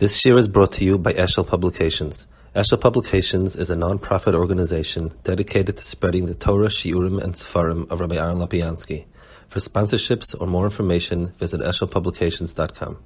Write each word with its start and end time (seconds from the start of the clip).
This 0.00 0.24
year 0.24 0.38
is 0.38 0.48
brought 0.48 0.72
to 0.72 0.84
you 0.86 0.96
by 0.96 1.12
Eshel 1.12 1.46
Publications. 1.46 2.26
Eshel 2.56 2.80
Publications 2.80 3.54
is 3.54 3.68
a 3.68 3.76
non-profit 3.76 4.34
organization 4.34 5.12
dedicated 5.24 5.76
to 5.76 5.84
spreading 5.84 6.24
the 6.24 6.34
Torah, 6.34 6.68
Shiurim, 6.68 7.22
and 7.22 7.34
Sefarim 7.34 7.86
of 7.90 8.00
Rabbi 8.00 8.16
Aaron 8.16 8.38
Lapiansky. 8.38 9.04
For 9.48 9.58
sponsorships 9.58 10.34
or 10.40 10.46
more 10.46 10.64
information, 10.64 11.34
visit 11.36 11.60
eshelpublications.com. 11.60 12.96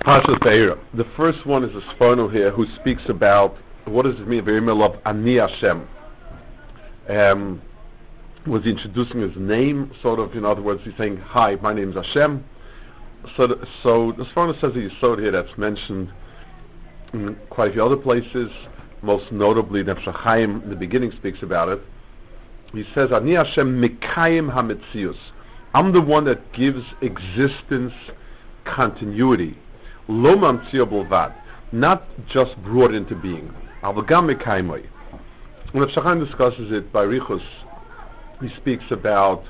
Pasha. 0.00 0.78
The 0.94 1.06
first 1.14 1.44
one 1.44 1.62
is 1.62 1.76
a 1.76 1.86
Sforno 1.94 2.32
here 2.32 2.52
who 2.52 2.64
speaks 2.76 3.10
about 3.10 3.58
what 3.84 4.04
does 4.04 4.18
it 4.18 4.26
mean, 4.26 4.46
very 4.46 4.66
of 4.66 4.98
Ani 5.04 5.34
Hashem. 5.34 5.86
Um, 7.10 7.60
was 8.46 8.64
introducing 8.64 9.20
his 9.20 9.36
name, 9.36 9.92
sort 10.00 10.20
of, 10.20 10.34
in 10.34 10.46
other 10.46 10.62
words, 10.62 10.82
he's 10.84 10.96
saying, 10.96 11.18
hi, 11.18 11.56
my 11.56 11.74
name 11.74 11.90
is 11.90 11.96
Hashem. 11.96 12.44
So, 13.36 13.46
the, 13.46 13.66
so 13.82 14.12
the 14.12 14.24
Sforno 14.24 14.58
says 14.60 14.76
a 14.76 14.88
Yisod 14.88 15.20
here 15.20 15.30
that's 15.30 15.56
mentioned 15.56 16.12
in 17.12 17.36
quite 17.48 17.70
a 17.70 17.72
few 17.72 17.84
other 17.84 17.96
places, 17.96 18.52
most 19.02 19.32
notably 19.32 19.82
Nefesh 19.82 20.12
HaChaim 20.12 20.62
in 20.64 20.70
the 20.70 20.76
beginning 20.76 21.10
speaks 21.12 21.42
about 21.42 21.68
it. 21.68 21.80
He 22.72 22.84
says, 22.94 23.12
Ani 23.12 23.34
Hashem 23.34 23.80
Mikayim 23.80 24.52
HaMetzius. 24.52 25.16
I'm 25.74 25.92
the 25.92 26.02
one 26.02 26.24
that 26.24 26.52
gives 26.52 26.84
existence 27.00 27.92
continuity. 28.64 29.56
Lo 30.08 30.36
Mamtzio 30.36 30.86
Bolvad. 30.86 31.34
Not 31.72 32.04
just 32.26 32.56
brought 32.64 32.92
into 32.94 33.14
being. 33.14 33.52
Avagam 33.82 34.32
Mikaimoi. 34.32 34.86
When 35.72 35.88
Nefesh 35.88 36.26
discusses 36.26 36.72
it 36.72 36.92
by 36.92 37.04
Richus, 37.04 37.44
he 38.40 38.48
speaks 38.48 38.90
about 38.90 39.44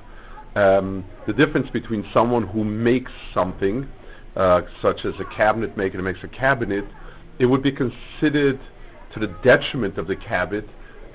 um, 0.55 1.05
the 1.27 1.33
difference 1.33 1.71
between 1.71 2.05
someone 2.13 2.47
who 2.47 2.65
makes 2.65 3.13
something, 3.33 3.89
uh, 4.37 4.63
such 4.81 5.05
as 5.05 5.19
a 5.21 5.25
cabinet 5.25 5.77
maker 5.77 5.99
who 5.99 6.05
makes 6.05 6.23
a 6.23 6.29
cabinet, 6.29 6.85
it 7.39 7.47
would 7.47 7.63
be 7.63 7.73
considered 7.73 8.61
to 9.13 9.21
the 9.21 9.29
detriment 9.43 9.99
of 9.99 10.07
the 10.07 10.17
cabinet, 10.17 10.69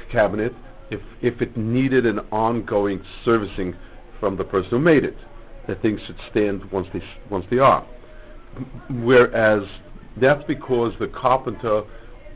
cabinet 0.10 0.54
if, 0.90 1.02
if 1.22 1.42
it 1.42 1.56
needed 1.56 2.06
an 2.06 2.20
ongoing 2.32 3.02
servicing 3.24 3.76
from 4.20 4.36
the 4.36 4.44
person 4.44 4.72
who 4.72 4.80
made 4.80 5.06
it. 5.06 5.18
That 5.68 5.82
things 5.82 6.02
should 6.02 6.20
stand 6.30 6.70
once 6.72 6.88
they, 6.92 7.02
once 7.30 7.46
they 7.50 7.60
are. 7.60 7.86
Whereas 8.90 9.68
that's 10.18 10.44
because 10.46 10.98
the 10.98 11.08
carpenter 11.08 11.84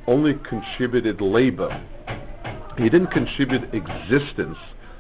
only 0.07 0.35
contributed 0.35 1.19
labor. 1.19 1.81
He 2.77 2.89
didn't 2.89 3.07
contribute 3.07 3.73
existence. 3.73 4.57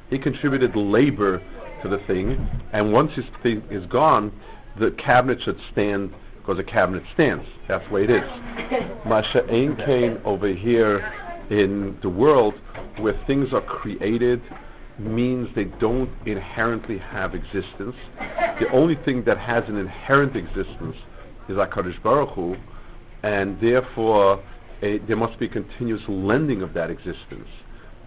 He 0.09 0.17
contributed 0.17 0.75
labor 0.75 1.41
to 1.83 1.89
the 1.89 1.99
thing, 1.99 2.45
and 2.71 2.91
once 2.91 3.15
this 3.15 3.25
thing 3.43 3.61
is 3.69 3.85
gone, 3.85 4.31
the 4.77 4.91
cabinet 4.91 5.41
should 5.41 5.59
stand 5.71 6.13
because 6.37 6.57
the 6.57 6.63
cabinet 6.63 7.03
stands. 7.13 7.45
That's 7.67 7.85
the 7.87 7.93
way 7.93 8.03
it 8.05 8.09
is. 8.09 8.29
Masha 9.05 9.43
Kain 9.47 10.19
over 10.25 10.47
here 10.47 11.13
in 11.49 11.97
the 12.01 12.09
world 12.09 12.55
where 12.97 13.13
things 13.27 13.53
are 13.53 13.61
created 13.61 14.41
means 14.97 15.53
they 15.55 15.65
don't 15.65 16.09
inherently 16.25 16.97
have 16.97 17.33
existence. 17.33 17.95
The 18.59 18.69
only 18.71 18.95
thing 18.95 19.23
that 19.23 19.37
has 19.37 19.67
an 19.69 19.77
inherent 19.77 20.35
existence 20.35 20.97
is 21.47 21.57
HaKadosh 21.57 22.01
Baruch 22.03 22.29
Hu, 22.29 22.55
and 23.23 23.59
therefore 23.59 24.43
a, 24.81 24.99
there 24.99 25.17
must 25.17 25.39
be 25.39 25.47
continuous 25.47 26.03
lending 26.07 26.61
of 26.61 26.73
that 26.73 26.89
existence. 26.89 27.47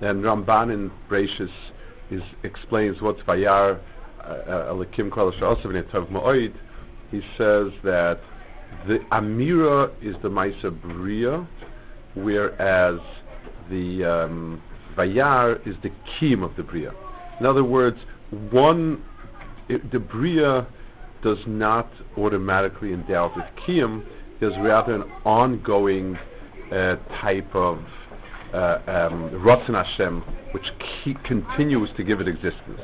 And 0.00 0.22
Ramban 0.22 0.72
in 0.72 0.90
Bereshis 1.08 1.50
is, 2.10 2.22
explains 2.42 3.00
what's 3.00 3.22
Vayar 3.22 3.80
Elikim 4.26 5.10
Kol 5.10 5.32
Ma'oid. 5.32 6.52
He 7.10 7.22
says 7.36 7.72
that 7.84 8.20
the 8.86 8.98
Amira 9.10 9.90
is 10.02 10.16
the 10.18 10.30
Maisa 10.30 10.70
Bria, 10.70 11.46
whereas 12.14 13.00
the 13.70 14.04
um, 14.04 14.62
Vayar 14.96 15.64
is 15.66 15.76
the 15.82 15.92
Kim 16.04 16.42
of 16.42 16.56
the 16.56 16.62
Bria. 16.62 16.92
In 17.38 17.46
other 17.46 17.64
words, 17.64 17.98
one, 18.50 19.04
it, 19.68 19.90
the 19.90 20.00
Bria 20.00 20.66
does 21.22 21.46
not 21.46 21.90
automatically 22.16 22.92
endow 22.92 23.32
with 23.34 23.44
Kiyum. 23.56 24.04
There's 24.40 24.56
rather 24.58 24.94
an 24.94 25.10
ongoing 25.24 26.18
uh, 26.70 26.96
type 27.10 27.54
of 27.54 27.80
uh, 28.52 28.80
um, 28.86 29.30
Ratzon 29.30 29.74
Hashem, 29.74 30.22
which 30.52 30.72
continues 31.24 31.92
to 31.92 32.04
give 32.04 32.20
it 32.20 32.28
existence. 32.28 32.80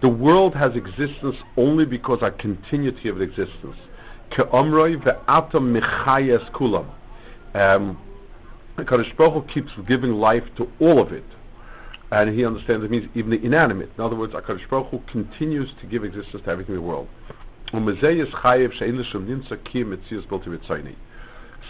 The 0.00 0.08
world 0.08 0.54
has 0.54 0.76
existence 0.76 1.36
only 1.56 1.84
because 1.84 2.22
I 2.22 2.30
continue 2.30 2.92
to 2.92 3.02
give 3.02 3.20
it 3.20 3.22
existence. 3.22 3.76
Um, 7.54 7.98
Kadosh 8.78 9.16
Baruch 9.16 9.34
Hu 9.34 9.42
keeps 9.42 9.72
giving 9.86 10.12
life 10.12 10.44
to 10.56 10.68
all 10.80 10.98
of 11.00 11.12
it. 11.12 11.24
And 12.12 12.34
he 12.34 12.44
understands 12.44 12.84
it 12.84 12.90
means 12.90 13.08
even 13.14 13.30
the 13.30 13.44
inanimate. 13.44 13.90
In 13.96 14.04
other 14.04 14.16
words, 14.16 14.32
HaKadosh 14.34 14.68
Baruch 14.68 14.90
Hu 14.90 15.00
continues 15.10 15.72
to 15.80 15.86
give 15.86 16.04
existence 16.04 16.42
to 16.44 16.50
everything 16.50 16.76
in 16.76 16.80
the 16.80 16.86
world. 16.86 17.08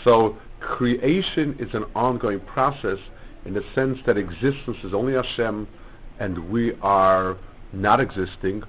So 0.05 0.37
creation 0.61 1.57
is 1.59 1.75
an 1.75 1.85
ongoing 1.95 2.41
process 2.41 2.99
in 3.45 3.55
the 3.55 3.65
sense 3.75 4.01
that 4.07 4.19
existence 4.19 4.85
is 4.85 4.93
only 4.93 5.15
Hashem 5.15 5.67
and 6.19 6.51
we 6.51 6.75
are 6.83 7.37
not 7.73 8.01
existing. 8.01 8.63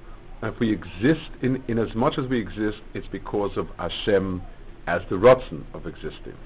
If 0.43 0.59
we 0.59 0.71
exist 0.71 1.31
in, 1.41 1.63
in 1.67 1.79
as 1.79 1.95
much 1.95 2.17
as 2.17 2.27
we 2.27 2.39
exist, 2.39 2.81
it's 2.93 3.07
because 3.07 3.57
of 3.57 3.67
Hashem 3.77 4.41
as 4.85 5.01
the 5.09 5.15
Ratzon 5.15 5.63
of 5.73 5.85
existence. 5.85 6.37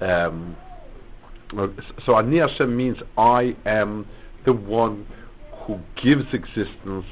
Um, 0.00 0.56
so 2.04 2.16
Ani 2.16 2.38
Hashem 2.38 2.76
means 2.76 3.02
I 3.16 3.56
am 3.64 4.06
the 4.44 4.52
one 4.52 5.06
who 5.66 5.80
gives 5.96 6.32
existence 6.34 7.06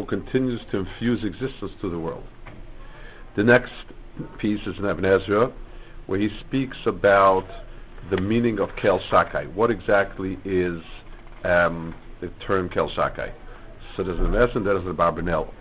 who 0.00 0.06
continues 0.06 0.64
to 0.70 0.78
infuse 0.78 1.24
existence 1.24 1.72
to 1.80 1.90
the 1.90 1.98
world. 1.98 2.24
The 3.36 3.44
next 3.44 3.72
piece 4.38 4.66
is 4.66 4.78
in 4.78 4.86
Ibn 4.86 5.04
Ezra, 5.04 5.52
where 6.06 6.18
he 6.18 6.30
speaks 6.40 6.86
about 6.86 7.46
the 8.10 8.16
meaning 8.16 8.60
of 8.60 8.74
Kel 8.76 8.98
Shakai. 8.98 9.52
What 9.52 9.70
exactly 9.70 10.38
is 10.44 10.82
um, 11.44 11.94
the 12.20 12.28
term 12.44 12.68
Kel 12.68 12.88
Shakai? 12.88 13.32
So 13.94 14.02
there's 14.02 14.18
an 14.18 14.34
and 14.34 14.66
there's 14.66 14.84
an 14.84 14.96
Barbanel. 14.96 15.52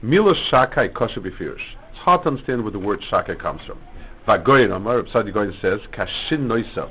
Mila 0.00 0.34
Shakai 0.50 0.92
kosher. 0.92 1.20
It's 1.24 1.98
hard 1.98 2.22
to 2.22 2.28
understand 2.28 2.62
where 2.62 2.72
the 2.72 2.78
word 2.78 3.00
Shakai 3.00 3.38
comes 3.38 3.62
from. 3.66 3.78
Vagoyin 4.26 4.74
Amar, 4.74 5.02
Goyin 5.02 5.60
says, 5.60 5.80
Kashin 5.92 6.46
Noisa. 6.46 6.90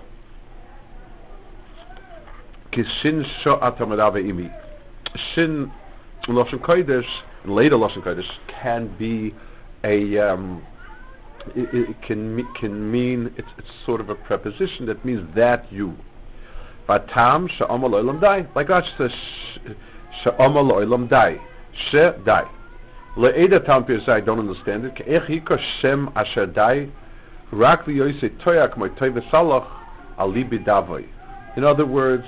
Kishin 2.72 3.25
Sho'at 3.43 3.78
Imi. 3.79 4.53
Shin 5.16 5.72
Lashon 6.28 6.59
Kodesh, 6.59 7.08
later 7.46 7.76
Lashon 7.76 8.04
Kodesh, 8.04 8.30
can 8.48 8.88
be 8.98 9.34
a, 9.84 10.18
um, 10.20 10.64
it, 11.56 11.74
it, 11.74 12.02
can, 12.02 12.48
can 12.54 12.92
mean, 12.92 13.34
it's, 13.38 13.50
it's 13.58 13.72
sort 13.86 14.02
of 14.02 14.09
a 14.09 14.16
preposition 14.16 14.86
that 14.86 15.04
means 15.04 15.28
that 15.36 15.72
you. 15.72 15.96
Vatam 16.88 17.50
Sha'amal 17.50 17.92
Olam 17.92 18.22
Dai. 18.22 18.48
Like 18.54 18.68
Rashi 18.68 18.98
says, 18.98 19.16
Sha'amal 20.24 20.72
Olam 20.72 21.09
Dai. 21.09 21.40
She 21.74 21.98
Dai. 21.98 22.50
Le'eda 23.16 23.64
Tam 23.66 23.86
I 24.08 24.22
don't 24.22 24.40
understand 24.40 24.86
it. 24.86 24.96
Ke'ech 24.96 25.26
hiko 25.26 25.58
Shem 25.80 26.12
Asher 26.16 26.46
Dai. 26.46 26.90
Rak 27.52 27.86
li'yoise 27.86 28.30
toyak 28.42 28.78
moy 28.78 28.90
toy 28.90 29.09
v'salach 29.09 29.68
ali 30.18 30.44
bidavoy. 30.44 31.06
In 31.58 31.66
other 31.66 31.86
words, 31.86 32.26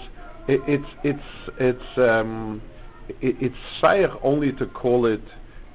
it, 0.48 0.62
it's, 0.68 0.90
it's, 1.04 1.24
it's, 1.60 1.98
um, 1.98 2.62
it, 3.22 3.36
it's 3.40 3.58
shaykh 3.80 4.12
only 4.24 4.52
to 4.54 4.66
call 4.66 5.06
it, 5.06 5.22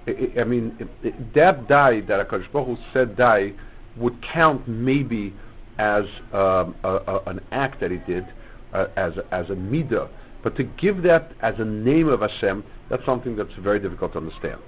I, 0.06 0.32
I 0.40 0.44
mean, 0.44 0.88
it, 1.02 1.34
that 1.34 1.68
die 1.68 2.00
that 2.00 2.28
HaKadosh 2.28 2.50
Baruch 2.52 2.78
Hu 2.78 2.84
said 2.92 3.16
die 3.16 3.52
would 3.96 4.20
count 4.22 4.66
maybe 4.68 5.34
as 5.78 6.06
um, 6.32 6.74
a, 6.82 7.00
a, 7.06 7.22
an 7.26 7.40
act 7.52 7.80
that 7.80 7.90
he 7.90 7.98
did, 7.98 8.26
uh, 8.72 8.86
as, 8.96 9.18
as 9.30 9.50
a 9.50 9.54
midah. 9.54 10.08
But 10.42 10.56
to 10.56 10.64
give 10.64 11.02
that 11.02 11.32
as 11.40 11.58
a 11.58 11.64
name 11.64 12.08
of 12.08 12.20
Hashem, 12.20 12.64
that's 12.88 13.04
something 13.04 13.36
that's 13.36 13.54
very 13.54 13.80
difficult 13.80 14.12
to 14.12 14.18
understand. 14.18 14.60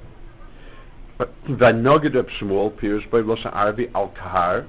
But 1.18 1.44
Vanogid 1.44 2.14
Reb 2.14 2.28
Shmuel, 2.28 2.72
Pirush 2.72 3.10
by 3.10 3.18
Losha 3.18 3.52
Arvi 3.52 3.90
Al 3.94 4.10
Kahar, 4.10 4.66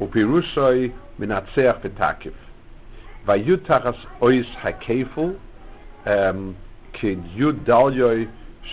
Upirushoi 0.00 0.94
Minatzeach 1.18 1.80
V'Takiv. 1.82 2.34
Vayutachas 3.26 3.98
Ois 4.20 4.46
HaKeful, 4.56 5.38
um, 6.87 6.91
Kid 6.93 7.23
Yud 7.35 7.65
Dalyoi 7.65 8.27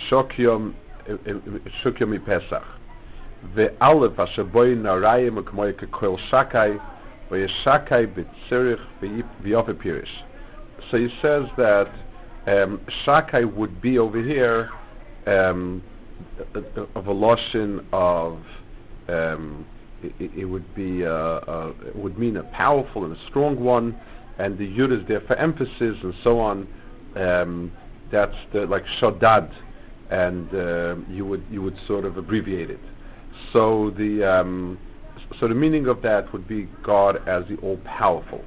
Shokyom 0.09 0.73
Shokyom 1.83 2.19
Pesach. 2.25 2.63
ואלף 3.53 4.19
אשר 4.19 4.43
בוי 4.43 4.75
נראים 4.75 5.37
וכמוי 5.37 5.73
ככל 5.73 6.15
שקי 6.17 6.77
וישקי 7.31 8.05
בצריך 8.15 8.85
ויופי 9.41 9.71
pirish. 9.83 10.23
So 10.89 10.97
he 10.97 11.09
says 11.21 11.45
that 11.57 11.87
Um, 12.47 12.81
Shakai 13.05 13.45
would 13.45 13.81
be 13.81 13.99
over 13.99 14.19
here 14.19 14.71
um, 15.27 15.83
of 16.95 17.05
a 17.05 17.11
lotion 17.11 17.85
of 17.93 18.39
um, 19.07 19.65
it, 20.01 20.31
it, 20.35 20.45
would 20.45 20.73
be 20.73 21.05
uh, 21.05 21.09
uh, 21.09 21.73
it 21.85 21.95
would 21.95 22.17
mean 22.17 22.37
a 22.37 22.43
powerful 22.43 23.05
and 23.05 23.15
a 23.15 23.27
strong 23.27 23.59
one, 23.59 23.95
and 24.39 24.57
the 24.57 24.67
yud 24.67 24.91
is 24.91 25.07
there 25.07 25.21
for 25.21 25.35
emphasis 25.35 26.01
and 26.01 26.15
so 26.23 26.39
on. 26.39 26.67
Um, 27.15 27.71
that's 28.10 28.36
the 28.52 28.66
like 28.66 28.84
shodad, 28.84 29.50
and 30.10 30.52
uh, 30.54 30.96
you 31.10 31.24
would 31.24 31.44
you 31.50 31.62
would 31.62 31.78
sort 31.86 32.04
of 32.04 32.16
abbreviate 32.16 32.70
it. 32.70 32.80
So 33.52 33.90
the 33.90 34.24
um, 34.24 34.78
so 35.38 35.48
the 35.48 35.54
meaning 35.54 35.86
of 35.86 36.02
that 36.02 36.32
would 36.32 36.46
be 36.46 36.68
God 36.82 37.26
as 37.28 37.46
the 37.48 37.56
all 37.58 37.78
powerful. 37.78 38.44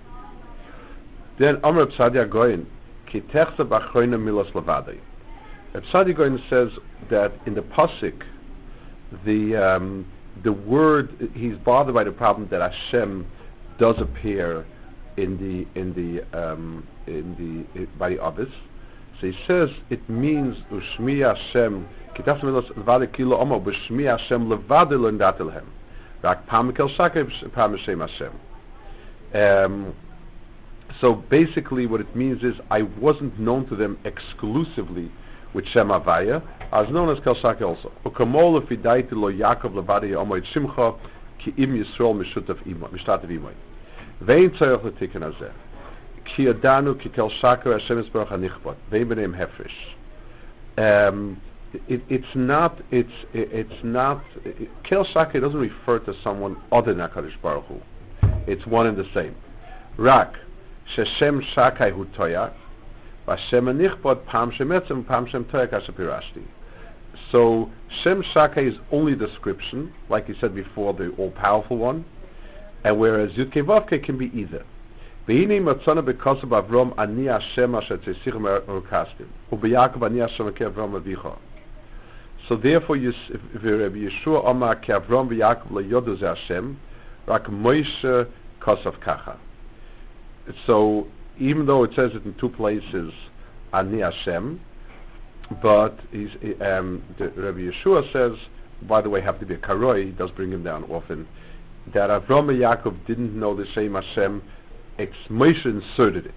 Then 1.38 1.60
Amr 1.64 1.88
Psadia 1.88 2.28
Kitechsa 3.08 3.68
Bachroina 3.68 4.22
Milos 4.22 4.52
Lavadei. 4.52 5.00
Psadia 5.74 6.14
Goyin 6.14 6.50
says 6.50 6.78
that 7.10 7.32
in 7.46 7.54
the 7.56 7.62
Pasik, 7.62 8.24
the 9.26 9.56
um, 9.56 10.06
the 10.44 10.54
word 10.54 11.32
he's 11.34 11.58
bothered 11.58 11.94
by 11.94 12.04
the 12.04 12.12
problem 12.12 12.48
that 12.50 12.62
Hashem 12.62 13.26
does 13.78 14.00
appear 14.00 14.66
in 15.18 15.38
the 15.38 15.80
in 15.80 15.94
the 15.94 16.24
um, 16.38 16.88
in 17.08 17.66
the 17.76 17.86
by 17.98 18.10
the 18.10 18.24
Abyss. 18.24 18.50
So 19.20 19.28
he 19.28 19.38
says 19.46 19.70
it 19.90 20.08
means 20.10 20.58
Ushmi 20.72 21.26
Hashem 21.26 21.88
Kitachs 22.16 22.42
Milos 22.42 22.70
Levade 22.70 23.12
Kilo 23.12 23.38
Omo 23.44 23.62
B'Shmi 23.64 24.06
Hashem 24.06 24.48
Levade 24.48 25.00
Lo 25.00 25.12
Ndatelhem 25.12 25.66
Rak 26.24 26.48
Pam 26.48 26.74
Kel 26.74 26.90
Shakeh 26.90 27.52
Pam 27.52 27.76
Hashem 27.76 28.00
Hashem. 28.00 28.32
Um, 29.34 29.94
so 31.00 31.14
basically 31.14 31.86
what 31.86 32.02
it 32.02 32.16
means 32.16 32.44
is 32.44 32.60
I 32.72 32.84
wasn't 32.84 33.38
known 33.40 33.68
to 33.68 33.76
them 33.76 34.00
exclusively 34.06 35.12
with 35.54 35.66
Shem 35.66 35.90
Avaya, 35.90 36.42
as 36.72 36.90
known 36.90 37.10
as 37.10 37.20
Kelshak 37.20 37.62
also. 37.62 37.92
Ukamol 38.06 38.66
fidaiti 38.68 39.12
lo 39.12 39.32
Yaakov 39.32 39.74
levadi 39.74 40.12
omoid 40.12 40.46
Shimcha 40.54 40.98
ki 41.40 41.54
im 41.58 41.84
Yisrael 41.84 42.16
mishutav 42.16 42.58
imoy, 42.66 42.90
mishtav 42.92 43.24
imoy. 43.30 43.54
Vein 44.22 44.50
tzorech 44.52 44.84
letiken 44.84 45.24
azeh. 45.24 45.52
Ki 46.36 46.46
adanu 46.46 47.00
ki 47.00 47.10
Kelshak 47.10 47.64
Hashem 47.64 48.04
Yisbarach 48.04 48.30
hanichbot. 48.30 48.76
B'neim 48.92 49.38
hefresh. 49.38 49.96
Um, 50.78 51.42
it, 51.88 52.02
it's 52.10 52.36
not, 52.36 52.82
it's, 52.92 53.14
it, 53.34 53.50
it's 53.52 53.84
not, 53.84 54.24
Shaka 54.84 55.40
doesn't 55.40 55.60
refer 55.60 56.00
to 56.00 56.14
someone 56.22 56.58
other 56.72 56.94
than 56.94 57.08
HaKadosh 57.08 57.40
Baruch 57.42 57.66
Hu. 57.66 57.80
It's 58.48 58.66
one 58.66 58.88
and 58.88 58.98
the 58.98 59.06
same. 59.14 59.36
Rak, 59.98 60.36
Sheshem 60.96 61.42
Shakai 61.54 61.92
Hu 61.94 62.06
Toyak, 62.06 62.54
Vashem 63.28 63.70
Anichbot 63.70 64.26
Pam 64.26 64.52
Shemetzim 64.52 65.06
Pam 65.06 65.28
Shem 65.28 65.46
Toyak 65.46 65.70
Ashapirashti. 65.70 66.44
So 67.32 67.70
Shem 67.90 68.24
Shaka 68.24 68.62
is 68.62 68.80
only 68.92 69.16
description, 69.16 69.94
like 70.08 70.28
he 70.28 70.34
said 70.34 70.56
before, 70.56 70.94
the 70.94 71.10
all-powerful 71.18 71.78
one, 71.78 72.06
and 72.84 73.00
whereas 73.00 73.34
Yud 73.34 73.52
can 74.04 74.18
be 74.18 74.32
either. 74.40 74.64
והנה 75.29 75.61
מצאנו 75.61 76.03
בכוסף 76.03 76.53
אברום 76.53 76.93
אני 76.99 77.31
השם 77.31 77.77
אשר 77.77 77.97
תסיכם 77.97 78.47
אורקסטים 78.69 79.27
וביעקב 79.53 80.05
אני 80.05 80.23
השם 80.23 80.51
כאברום 80.51 80.95
אביך 80.95 81.29
so 82.47 82.57
therefore 82.57 82.97
Rabbi 83.55 84.07
Yeshua 84.07 84.45
Omar 84.45 84.75
ki 84.77 84.93
Avram 84.93 85.29
v'Yakov 85.31 85.71
le'yodu 85.71 86.19
ze 86.19 86.27
Hashem 86.27 86.77
rak 87.27 87.49
Moshe 87.49 88.27
kosov 88.61 89.01
kacha 89.01 89.37
so 90.67 91.07
even 91.39 91.65
though 91.65 91.85
it 91.85 91.95
says 91.95 92.15
it 92.15 92.23
in 92.27 92.35
two 92.35 92.51
places 92.51 93.15
ani 93.73 94.01
Hashem 94.01 94.61
but 95.63 95.99
he's, 96.11 96.35
um, 96.61 97.03
the, 97.19 97.31
Rabbi 97.31 97.61
Yeshua 97.61 98.11
says, 98.13 98.39
by 98.83 99.01
the 99.01 99.11
way, 99.11 99.21
have 99.21 99.39
to 99.41 99.47
be 99.47 99.55
a 99.55 99.59
karoi, 99.59 100.07
he 100.07 100.11
does 100.13 100.31
bring 100.31 100.51
him 100.51 100.63
down 100.63 100.85
often, 100.85 101.27
that 101.93 102.11
Avram 102.11 102.51
and 102.51 102.61
Yaakov 102.61 103.07
didn't 103.07 103.39
know 103.39 103.55
the 103.55 103.67
same 103.67 103.95
Hashem, 103.95 104.43
ex 105.00 105.18
Moshe 105.30 105.66
inserted 105.66 106.26
it. 106.26 106.34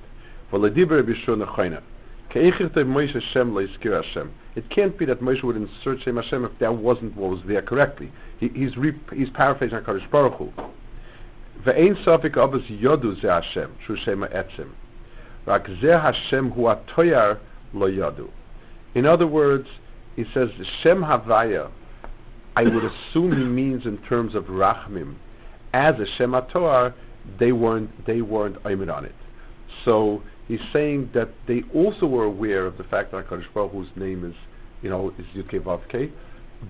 It 4.54 4.68
can't 4.70 4.98
be 4.98 5.04
that 5.04 5.20
Moshe 5.20 5.42
would 5.42 5.56
insert 5.56 6.00
Shem 6.00 6.16
Hashem 6.16 6.44
if 6.44 6.58
that 6.58 6.74
wasn't 6.74 7.16
what 7.16 7.30
was 7.30 7.42
there 7.44 7.62
correctly. 7.62 8.12
He, 8.38 8.48
he's, 8.48 8.76
re, 8.76 8.92
he's 9.12 9.30
paraphrasing 9.30 9.78
HaKadosh 9.80 10.10
Baruch 10.10 10.34
Hu. 10.34 10.52
Ve'ein 11.64 11.96
safik 12.04 12.36
abas 12.36 12.62
yodu 12.64 13.20
ze 13.20 13.28
Hashem, 13.28 13.74
shu 13.80 13.96
Shema 13.96 14.28
etzim. 14.28 14.70
Rak 15.46 15.66
ze 15.80 15.88
Hashem 15.88 16.50
hu 16.52 16.62
atoyar 16.62 17.38
lo 17.72 17.90
yodu. 17.90 18.28
In 18.94 19.06
other 19.06 19.26
words, 19.26 19.68
he 20.16 20.24
says 20.24 20.50
Shem 20.82 21.02
Havaya. 21.02 21.70
I 22.54 22.64
would 22.64 22.84
assume 22.84 23.32
he 23.32 23.44
means 23.44 23.86
in 23.86 23.96
terms 23.98 24.34
of 24.34 24.44
Rachmim. 24.44 25.14
As 25.72 25.98
a 25.98 26.06
Shem 26.06 26.32
Atoar, 26.32 26.92
they 27.38 27.52
weren't 27.52 28.06
they 28.06 28.22
weren't 28.22 28.56
aimed 28.66 28.88
on 28.88 29.04
it. 29.04 29.14
So 29.84 30.22
he's 30.48 30.62
saying 30.72 31.10
that 31.14 31.28
they 31.46 31.62
also 31.74 32.06
were 32.06 32.24
aware 32.24 32.66
of 32.66 32.76
the 32.76 32.84
fact 32.84 33.12
that 33.12 33.26
Hakadosh 33.26 33.52
Baruch 33.54 33.72
Hu's 33.72 33.90
name 33.96 34.24
is, 34.24 34.36
you 34.82 34.90
know, 34.90 35.12
is 35.18 35.26
Yud 35.34 35.48
Vav 35.62 36.12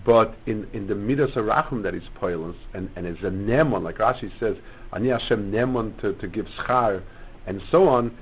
but 0.05 0.35
in, 0.47 0.67
in 0.73 0.87
the 0.87 0.95
Midas 0.95 1.33
Arachim 1.33 1.83
that 1.83 1.95
he's 1.95 2.09
poilus, 2.21 2.57
and, 2.73 2.91
and 2.97 3.07
it's 3.07 3.21
a 3.23 3.31
Nemon, 3.31 3.83
like 3.83 3.99
Rashi 3.99 4.33
says, 4.39 4.57
Ani 4.93 5.11
Hashem 5.11 5.53
Nemon 5.53 5.99
to, 6.01 6.15
to 6.15 6.29
give 6.29 6.47
schar, 6.47 7.03
and 7.47 7.63
so 7.71 7.89
on, 7.89 8.17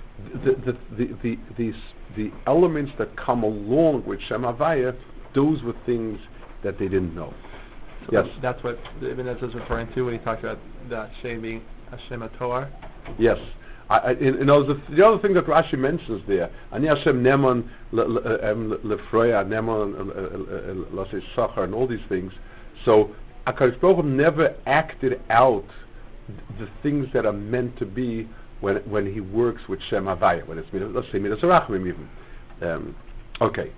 the, 0.44 0.52
the, 0.52 0.76
the, 0.96 1.14
the, 1.22 1.38
the, 1.56 1.74
the 2.16 2.32
elements 2.46 2.92
that 2.98 3.14
come 3.16 3.42
along 3.42 4.04
with 4.04 4.20
Shem 4.20 4.42
Havaya, 4.42 4.96
those 5.34 5.62
were 5.62 5.74
things 5.86 6.20
that 6.62 6.78
they 6.78 6.88
didn't 6.88 7.14
know. 7.14 7.32
So 8.06 8.24
yes. 8.24 8.28
That's 8.42 8.62
what 8.64 8.78
Ibn 9.00 9.28
Ezra 9.28 9.48
is 9.48 9.54
referring 9.54 9.92
to 9.92 10.02
when 10.02 10.18
he 10.18 10.24
talks 10.24 10.40
about 10.40 10.58
that 10.88 11.10
Shem 11.22 11.40
being 11.40 11.62
Hashem 11.90 12.20
Atoar? 12.20 12.68
Yes. 13.18 13.38
I, 13.88 13.98
I, 13.98 14.10
you 14.12 14.44
know, 14.44 14.62
the, 14.62 14.80
the 14.94 15.04
other 15.04 15.18
thing 15.18 15.34
that 15.34 15.46
Rashi 15.46 15.76
mentions 15.76 16.22
there, 16.28 16.50
Ani 16.72 16.86
Hashem 16.86 17.22
Nemon 17.22 17.68
Lefroya, 17.92 19.44
Nemon 19.44 19.94
uh, 19.98 20.02
uh, 20.02 21.02
uh, 21.02 21.04
Lasei 21.04 21.22
Sachar, 21.34 21.64
and 21.64 21.74
all 21.74 21.88
these 21.88 22.04
things. 22.08 22.32
So 22.84 23.10
HaKadosh 23.46 23.80
Baruch 23.80 24.04
never 24.04 24.54
acted 24.66 25.20
out 25.28 25.64
the 26.58 26.68
things 26.82 27.12
that 27.12 27.26
are 27.26 27.32
meant 27.32 27.76
to 27.78 27.86
be 27.86 28.28
when 28.60 28.76
when 28.88 29.12
he 29.12 29.20
works 29.20 29.68
with 29.68 29.82
Shem 29.82 30.04
Havaya, 30.04 30.46
when 30.46 30.58
it's 30.58 30.68
let's 30.72 31.10
say 31.10 31.18
Midas 31.18 31.40
Arachmim 31.40 31.88
even. 31.88 32.08
Um, 32.62 32.94
okay, 33.40 33.72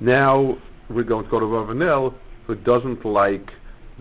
now 0.00 0.56
we're 0.88 1.02
going 1.02 1.24
to 1.24 1.30
go 1.30 1.40
to 1.40 1.46
Ravanel, 1.46 2.14
who 2.46 2.54
doesn't 2.54 3.04
like 3.04 3.52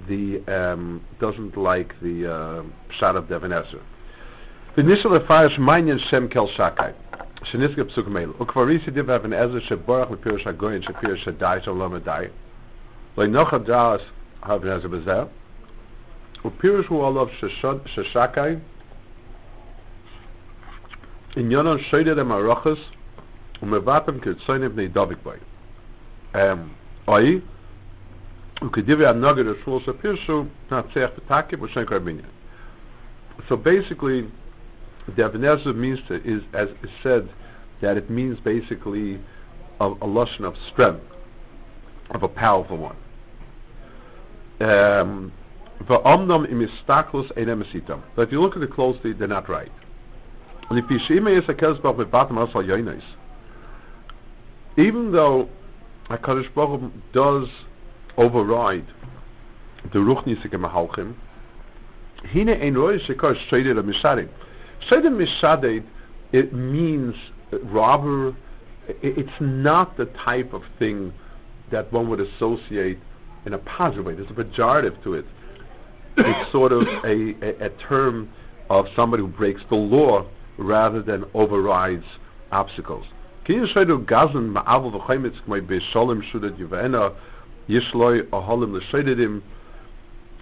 the 0.07 0.45
um, 0.47 1.01
doesn't 1.19 1.57
like 1.57 1.99
the 2.01 2.31
uh, 2.31 2.63
Pshat 2.89 3.15
of 3.15 3.27
Devin 3.27 3.51
Ezra. 3.51 3.81
initial 4.77 5.19
afarish 5.19 5.57
minyan 5.57 5.97
shem 5.97 6.29
kel 6.29 6.47
shakai. 6.47 6.93
Shniske 7.41 7.85
psuk 7.85 8.07
mail 8.07 8.29
u 8.39 8.45
kvarisi 8.45 8.91
div 8.93 9.07
have 9.07 9.25
an 9.25 9.33
ezer 9.33 9.61
sheborach 9.61 10.09
mit 10.09 10.21
pirush 10.21 10.45
agoyin 10.45 10.83
she 10.83 10.93
pirush 10.93 11.23
shadai 11.25 11.63
shalom 11.63 11.93
adai 11.99 12.29
lo 13.15 13.25
noch 13.25 13.53
adas 13.53 14.01
have 14.41 14.63
ezer 14.65 14.89
bezel 14.89 15.29
u 16.43 16.49
pirush 16.49 16.85
hu 16.85 17.01
olav 17.01 17.29
shashad 17.39 17.79
shashakai 17.93 18.59
in 21.35 21.51
yonon 21.51 21.79
shoyde 21.79 22.15
dem 22.15 22.31
arachas 22.31 22.79
u 23.61 23.65
mevatem 23.65 24.19
ke 24.19 24.35
bnei 24.69 24.89
davik 24.89 25.23
boy. 25.23 25.37
Um 26.33 26.71
oi 27.07 27.41
so 33.47 33.55
basically 33.55 34.29
the 35.15 35.23
means 35.75 36.01
to, 36.07 36.15
is, 36.23 36.43
as 36.53 36.69
is 36.83 36.89
said, 37.03 37.29
that 37.81 37.97
it 37.97 38.09
means 38.09 38.39
basically 38.39 39.19
a, 39.79 39.85
a 39.85 40.07
lashon 40.07 40.41
of 40.41 40.55
strength, 40.71 41.03
of 42.11 42.23
a 42.23 42.27
powerful 42.27 42.77
one. 42.77 42.95
Um, 44.59 45.31
but 45.87 46.01
if 48.23 48.31
you 48.31 48.41
look 48.41 48.57
at 48.57 48.63
it 48.63 48.71
closely, 48.71 49.13
they're 49.13 49.27
not 49.27 49.47
right. 49.47 49.71
Even 54.77 55.11
though 55.11 55.47
HaKadosh 56.09 56.53
Baruch 56.53 56.81
Hu 56.81 56.91
does 57.13 57.49
override 58.17 58.85
the 59.93 59.99
Ruchnisike 59.99 60.51
Mahalchim, 60.51 61.15
Hine 62.23 62.49
ein 62.49 62.73
roish 62.73 63.07
shekar 63.07 63.35
shayde 63.49 63.75
la 63.75 63.81
misharim. 63.81 64.29
Shedem 64.89 65.17
Mishaded, 65.17 65.83
it 66.31 66.53
means 66.53 67.15
robber. 67.63 68.35
It's 69.01 69.39
not 69.39 69.97
the 69.97 70.05
type 70.05 70.53
of 70.53 70.63
thing 70.79 71.13
that 71.71 71.91
one 71.91 72.09
would 72.09 72.19
associate 72.19 72.99
in 73.45 73.53
a 73.53 73.57
positive 73.59 74.05
way. 74.05 74.15
There's 74.15 74.29
a 74.29 74.33
pejorative 74.33 75.01
to 75.03 75.13
it. 75.15 75.25
It's 76.17 76.51
sort 76.51 76.71
of 76.71 76.87
a, 77.03 77.35
a, 77.41 77.65
a 77.65 77.69
term 77.69 78.29
of 78.69 78.87
somebody 78.95 79.23
who 79.23 79.29
breaks 79.29 79.63
the 79.69 79.75
law 79.75 80.25
rather 80.57 81.01
than 81.01 81.25
overrides 81.33 82.05
obstacles. 82.51 83.05
Yishloi 87.69 88.23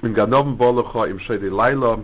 Ganovim 0.01 1.20
Im 1.20 1.53
Laila. 1.53 2.03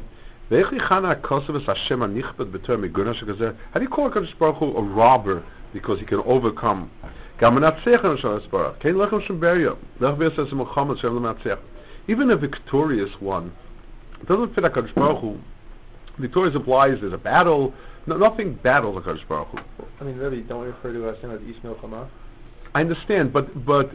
Kosovus 0.51 1.65
Hashem 1.65 1.99
B'Tor 1.99 3.55
How 3.71 3.79
do 3.79 3.83
you 3.83 3.89
call 3.89 4.09
HaKadosh 4.09 4.37
Baruch 4.37 4.57
Hu 4.57 4.75
a 4.75 4.81
robber 4.81 5.43
because 5.71 5.99
he 5.99 6.05
can 6.05 6.19
overcome? 6.19 6.91
Kein 7.39 7.53
Lechem 7.53 8.17
Shem 8.17 9.39
Lech 9.99 11.39
Shem 11.41 11.59
Even 12.07 12.31
a 12.31 12.35
victorious 12.35 13.21
one 13.21 13.51
doesn't 14.25 14.53
fit 14.55 14.63
HaKadosh 14.63 14.93
Baruch 14.95 15.21
Hu. 15.21 15.39
Victorious 16.17 16.55
implies 16.55 16.99
there's 16.99 17.13
a 17.13 17.17
battle. 17.17 17.73
No, 18.05 18.17
nothing 18.17 18.55
battles 18.55 19.03
HaKadosh 19.03 19.27
Baruch 19.27 19.47
Hu. 19.47 19.85
I 20.01 20.03
mean, 20.03 20.17
really, 20.17 20.41
don't 20.41 20.65
refer 20.65 20.91
to 20.91 21.01
Hashem 21.03 21.31
as 21.31 21.41
Ishmael 21.41 21.75
Chama? 21.75 22.07
I 22.73 22.81
understand, 22.81 23.31
but 23.31 23.65
but 23.65 23.91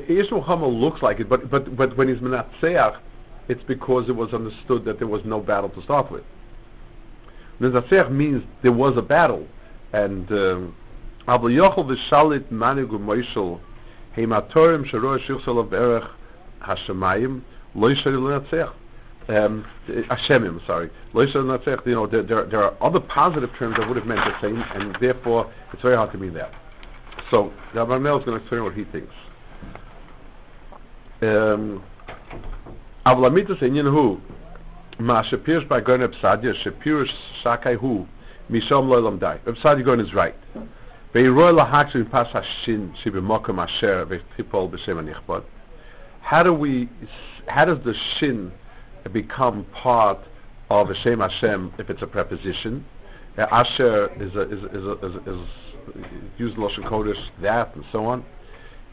Yeshua 0.00 0.44
Hamel 0.44 0.72
looks 0.72 1.02
like 1.02 1.20
it, 1.20 1.28
but, 1.28 1.50
but, 1.50 1.76
but 1.76 1.96
when 1.96 2.08
he's 2.08 2.18
Menatzeach, 2.18 2.98
it's 3.48 3.62
because 3.64 4.08
it 4.08 4.16
was 4.16 4.34
understood 4.34 4.84
that 4.84 4.98
there 4.98 5.08
was 5.08 5.24
no 5.24 5.40
battle 5.40 5.70
to 5.70 5.82
start 5.82 6.10
with. 6.10 6.24
Menatzeach 7.60 8.10
means 8.10 8.44
there 8.62 8.72
was 8.72 8.96
a 8.96 9.02
battle, 9.02 9.46
and 9.92 10.30
um, 10.32 10.76
Abel 11.22 11.48
Yochel 11.48 11.86
v'shalit 11.86 12.44
manigu 12.50 12.98
Moishel 12.98 13.60
heimatorim 14.16 14.84
shero 14.84 15.18
shichsol 15.18 15.58
of 15.58 15.72
erech 15.72 16.08
hashemayim 16.62 17.42
lo 17.74 17.88
yishari 17.88 18.20
l'natzeach. 18.20 18.50
sorry. 18.50 18.72
Um, 19.28 19.66
hashemim, 19.88 20.64
sorry. 20.66 20.90
You 21.14 21.94
know, 21.94 22.06
there, 22.06 22.22
there, 22.22 22.44
there 22.44 22.62
are 22.62 22.74
other 22.80 23.00
positive 23.00 23.52
terms 23.54 23.76
that 23.76 23.88
would 23.88 23.96
have 23.96 24.06
meant 24.06 24.24
the 24.24 24.40
same, 24.40 24.62
and 24.74 24.94
therefore 24.96 25.50
it's 25.72 25.82
very 25.82 25.96
hard 25.96 26.12
to 26.12 26.18
mean 26.18 26.34
that. 26.34 26.52
So, 27.30 27.52
the 27.74 27.84
Abarbanel 27.84 28.20
is 28.20 28.24
going 28.24 28.38
to 28.38 28.42
explain 28.42 28.62
what 28.62 28.74
he 28.74 28.84
thinks. 28.84 29.14
Hu 31.20 31.80
ma 34.98 35.22
by 35.68 35.80
shakai 37.42 37.76
hu 37.78 38.06
mishom 38.50 38.86
loilam 38.86 39.18
dai. 39.18 39.40
Is 39.46 40.14
right. 40.14 40.34
How 46.20 46.42
do 46.42 46.52
we? 46.52 46.88
How 47.46 47.64
does 47.64 47.78
the 47.84 47.94
shin 47.94 48.52
become 49.12 49.64
part 49.72 50.18
of 50.68 50.90
a 50.90 50.94
Shem 50.94 51.20
Hashem 51.20 51.72
if 51.78 51.88
it's 51.88 52.02
a 52.02 52.06
preposition? 52.06 52.84
Uh, 53.38 53.46
asher 53.50 54.10
is, 54.20 54.34
a, 54.34 54.40
is, 54.42 54.64
a, 54.64 54.68
is, 54.70 54.84
a, 54.86 54.92
is, 55.06 55.16
a, 55.16 55.30
is 55.30 55.48
used 56.38 56.56
in 56.56 56.62
Lashon 56.62 56.84
Kodesh, 56.84 57.30
that, 57.40 57.74
and 57.74 57.84
so 57.92 58.04
on. 58.06 58.24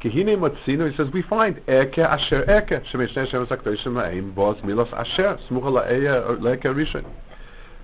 Kihine 0.02 0.37
Matzino, 0.37 0.88
he 0.88 0.97
says, 0.97 1.12
we 1.12 1.23
find 1.23 1.59
Eke 1.69 1.99
Asher 1.99 2.43
Eke, 2.43 2.85
Shemesh 2.85 3.14
Neshem 3.14 3.47
Zakdoshim 3.47 3.95
La'im, 3.95 4.35
Boz 4.35 4.57
Milos 4.62 4.93
Asher, 4.93 5.38
Smucha 5.50 5.88
La'eya 5.88 6.38
Le'eke 6.38 6.73
Rishon. 6.73 7.05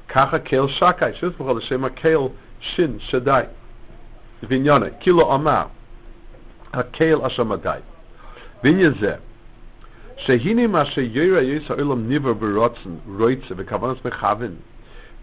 Kacha 0.08 0.38
Kel 0.40 0.68
Shakai, 0.68 1.18
Shizmucha 1.18 1.56
L'Shem 1.56 1.94
Kel 1.94 2.32
Shin 2.60 3.00
Shaddai. 3.00 3.48
Vinyana, 4.42 4.90
kilo 5.00 5.28
ama, 5.30 5.70
hakel 6.72 7.20
ashamadai. 7.22 7.82
Vinya 8.62 8.90
ze, 9.00 9.16
שהנה 10.16 10.66
מה 10.66 10.84
שירא 10.84 11.40
יש 11.40 11.70
העולם 11.70 12.08
ניבר 12.08 12.32
ברוצן, 12.32 12.90
רויצה 13.18 13.54
וכוונת 13.56 14.04
מכוון, 14.06 14.54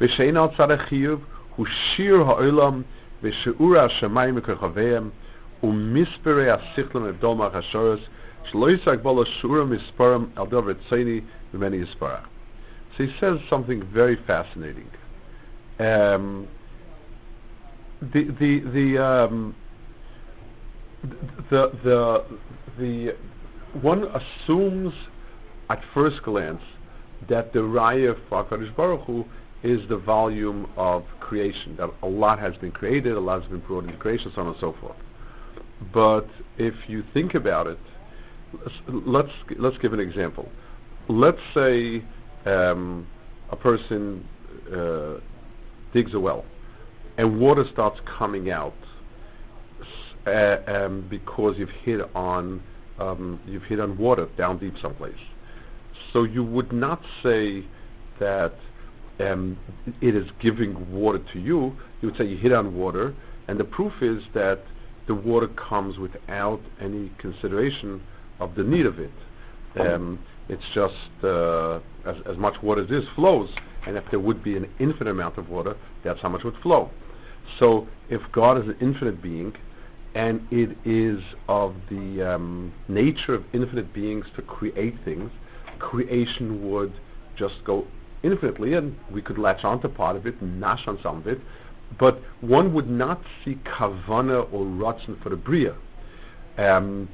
ושאין 0.01 0.37
על 0.37 0.47
צד 0.57 0.71
החיוב, 0.71 1.21
הוא 1.55 1.65
שיר 1.65 2.15
העולם 2.15 2.81
ושיעור 3.23 3.77
השמיים 3.77 4.33
וכוכביהם, 4.37 5.09
ומספרי 5.63 6.49
השכלם 6.49 7.03
הבדול 7.03 7.37
מהחשורס, 7.37 7.99
שלא 8.43 8.71
יצג 8.71 8.97
בו 9.01 9.21
לשיעור 9.21 9.57
המספרם 9.57 10.25
על 10.35 10.47
דבר 10.47 10.69
רציני 10.69 11.21
ממני 11.53 11.77
יספרה. 11.77 12.19
So 12.97 13.03
he 13.03 13.09
says 13.19 13.39
something 13.49 13.83
very 13.83 14.17
fascinating. 14.27 14.89
Um, 15.79 16.47
the 18.01 18.23
the 18.23 18.59
the 18.59 18.97
um, 18.97 19.55
the 21.49 21.71
the 21.83 22.25
the 22.77 23.15
one 23.81 24.03
assumes 24.03 24.93
at 25.69 25.81
first 25.93 26.21
glance 26.23 26.63
that 27.29 27.53
the 27.53 27.59
raya 27.59 28.17
for 28.27 28.43
Hakadosh 28.43 28.75
Baruch 28.75 29.05
Hu 29.05 29.25
is 29.63 29.87
the 29.87 29.97
volume 29.97 30.69
of 30.75 31.05
creation. 31.19 31.77
That 31.77 31.91
a 32.01 32.07
lot 32.07 32.39
has 32.39 32.57
been 32.57 32.71
created, 32.71 33.13
a 33.13 33.19
lot 33.19 33.41
has 33.41 33.49
been 33.49 33.59
brought 33.59 33.85
into 33.85 33.97
creation, 33.97 34.31
so 34.35 34.41
on 34.41 34.47
and 34.47 34.57
so 34.57 34.73
forth. 34.73 34.97
But 35.92 36.26
if 36.58 36.88
you 36.88 37.04
think 37.12 37.34
about 37.34 37.66
it, 37.66 37.78
let's 38.88 39.32
let's 39.56 39.78
give 39.78 39.92
an 39.92 40.00
example. 40.00 40.48
Let's 41.08 41.40
say 41.54 42.02
um, 42.44 43.06
a 43.50 43.56
person 43.56 44.26
uh, 44.72 45.20
digs 45.92 46.14
a 46.14 46.20
well 46.20 46.44
and 47.18 47.40
water 47.40 47.64
starts 47.72 48.00
coming 48.04 48.50
out 48.50 48.74
uh, 50.26 50.58
um, 50.66 51.06
because 51.08 51.58
you've 51.58 51.70
hit 51.70 52.00
on 52.14 52.62
um, 52.98 53.38
you've 53.46 53.64
hit 53.64 53.78
on 53.78 53.96
water 53.98 54.26
down 54.36 54.58
deep 54.58 54.76
someplace. 54.78 55.20
So 56.12 56.24
you 56.24 56.42
would 56.42 56.72
not 56.72 57.02
say 57.22 57.64
that 58.18 58.54
um, 59.20 59.58
it 60.00 60.14
is 60.14 60.30
giving 60.38 60.92
water 60.92 61.18
to 61.32 61.38
you. 61.38 61.76
You 62.00 62.08
would 62.08 62.16
say 62.16 62.24
you 62.24 62.36
hit 62.36 62.52
on 62.52 62.74
water, 62.74 63.14
and 63.48 63.58
the 63.58 63.64
proof 63.64 64.02
is 64.02 64.24
that 64.34 64.60
the 65.06 65.14
water 65.14 65.48
comes 65.48 65.98
without 65.98 66.60
any 66.80 67.10
consideration 67.18 68.02
of 68.40 68.54
the 68.54 68.64
need 68.64 68.86
of 68.86 68.98
it. 68.98 69.10
Um, 69.76 70.18
it's 70.48 70.68
just 70.72 70.94
uh, 71.22 71.80
as, 72.04 72.16
as 72.26 72.36
much 72.36 72.62
water 72.62 72.82
as 72.82 72.88
this 72.88 73.04
flows, 73.14 73.50
and 73.86 73.96
if 73.96 74.10
there 74.10 74.20
would 74.20 74.42
be 74.42 74.56
an 74.56 74.68
infinite 74.78 75.10
amount 75.10 75.38
of 75.38 75.48
water, 75.50 75.76
that's 76.02 76.20
how 76.20 76.28
much 76.28 76.44
would 76.44 76.56
flow. 76.56 76.90
So 77.58 77.86
if 78.08 78.20
God 78.32 78.58
is 78.58 78.66
an 78.66 78.76
infinite 78.80 79.22
being, 79.22 79.54
and 80.14 80.46
it 80.50 80.76
is 80.84 81.22
of 81.48 81.74
the 81.90 82.22
um, 82.22 82.72
nature 82.88 83.34
of 83.34 83.44
infinite 83.52 83.92
beings 83.92 84.26
to 84.36 84.42
create 84.42 84.94
things, 85.04 85.30
creation 85.78 86.70
would 86.70 86.92
just 87.36 87.62
go 87.64 87.86
infinitely, 88.22 88.74
and 88.74 88.96
we 89.10 89.20
could 89.20 89.38
latch 89.38 89.62
onto 89.62 89.88
part 89.88 90.16
of 90.16 90.26
it, 90.26 90.40
and 90.40 90.58
nash 90.58 90.86
on 90.86 90.98
some 91.02 91.18
of 91.18 91.26
it, 91.26 91.40
but 91.98 92.20
one 92.40 92.72
would 92.74 92.88
not 92.88 93.22
see 93.44 93.56
kavana 93.64 94.52
or 94.52 94.64
ratzon 94.64 95.20
for 95.22 95.30
the 95.30 95.36
bria. 95.36 95.74
Um, 96.58 97.08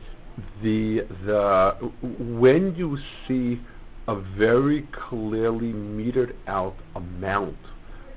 the 0.63 1.01
the 1.25 1.77
when 2.19 2.75
you 2.75 2.99
see 3.27 3.61
a 4.09 4.17
very 4.17 4.83
clearly 4.93 5.73
metered 5.73 6.35
out 6.47 6.75
amount 6.95 7.59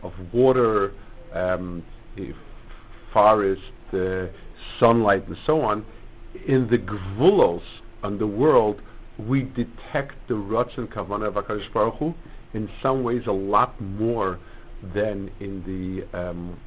of 0.01 0.13
water, 0.33 0.93
um, 1.33 1.83
forest, 3.11 3.61
uh, 3.93 4.27
sunlight, 4.79 5.27
and 5.27 5.37
so 5.45 5.61
on, 5.61 5.85
in 6.45 6.67
the 6.69 6.77
gvulos 6.77 7.63
on 8.03 8.17
the 8.17 8.27
world, 8.27 8.81
we 9.17 9.43
detect 9.43 10.15
the 10.27 10.33
Ratzon 10.33 10.87
Kavanah 10.87 11.27
of 11.27 11.35
HaKadosh 11.35 11.71
Baruch 11.71 11.95
Hu 11.95 12.13
in 12.53 12.69
some 12.81 13.03
ways 13.03 13.27
a 13.27 13.31
lot 13.31 13.79
more 13.79 14.39
than 14.93 15.31
in 15.39 15.63
the 15.63 16.17
um, 16.17 16.59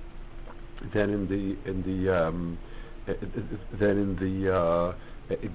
than 0.92 1.10
in 1.10 1.28
the 1.28 1.56
in 1.68 1.82
the 1.82 2.08
um, 2.26 2.58
eh, 3.06 3.12
eh, 3.12 3.26
eh, 3.36 3.40
than 3.78 3.98
in 3.98 4.16
the 4.16 4.54
uh, 4.54 4.94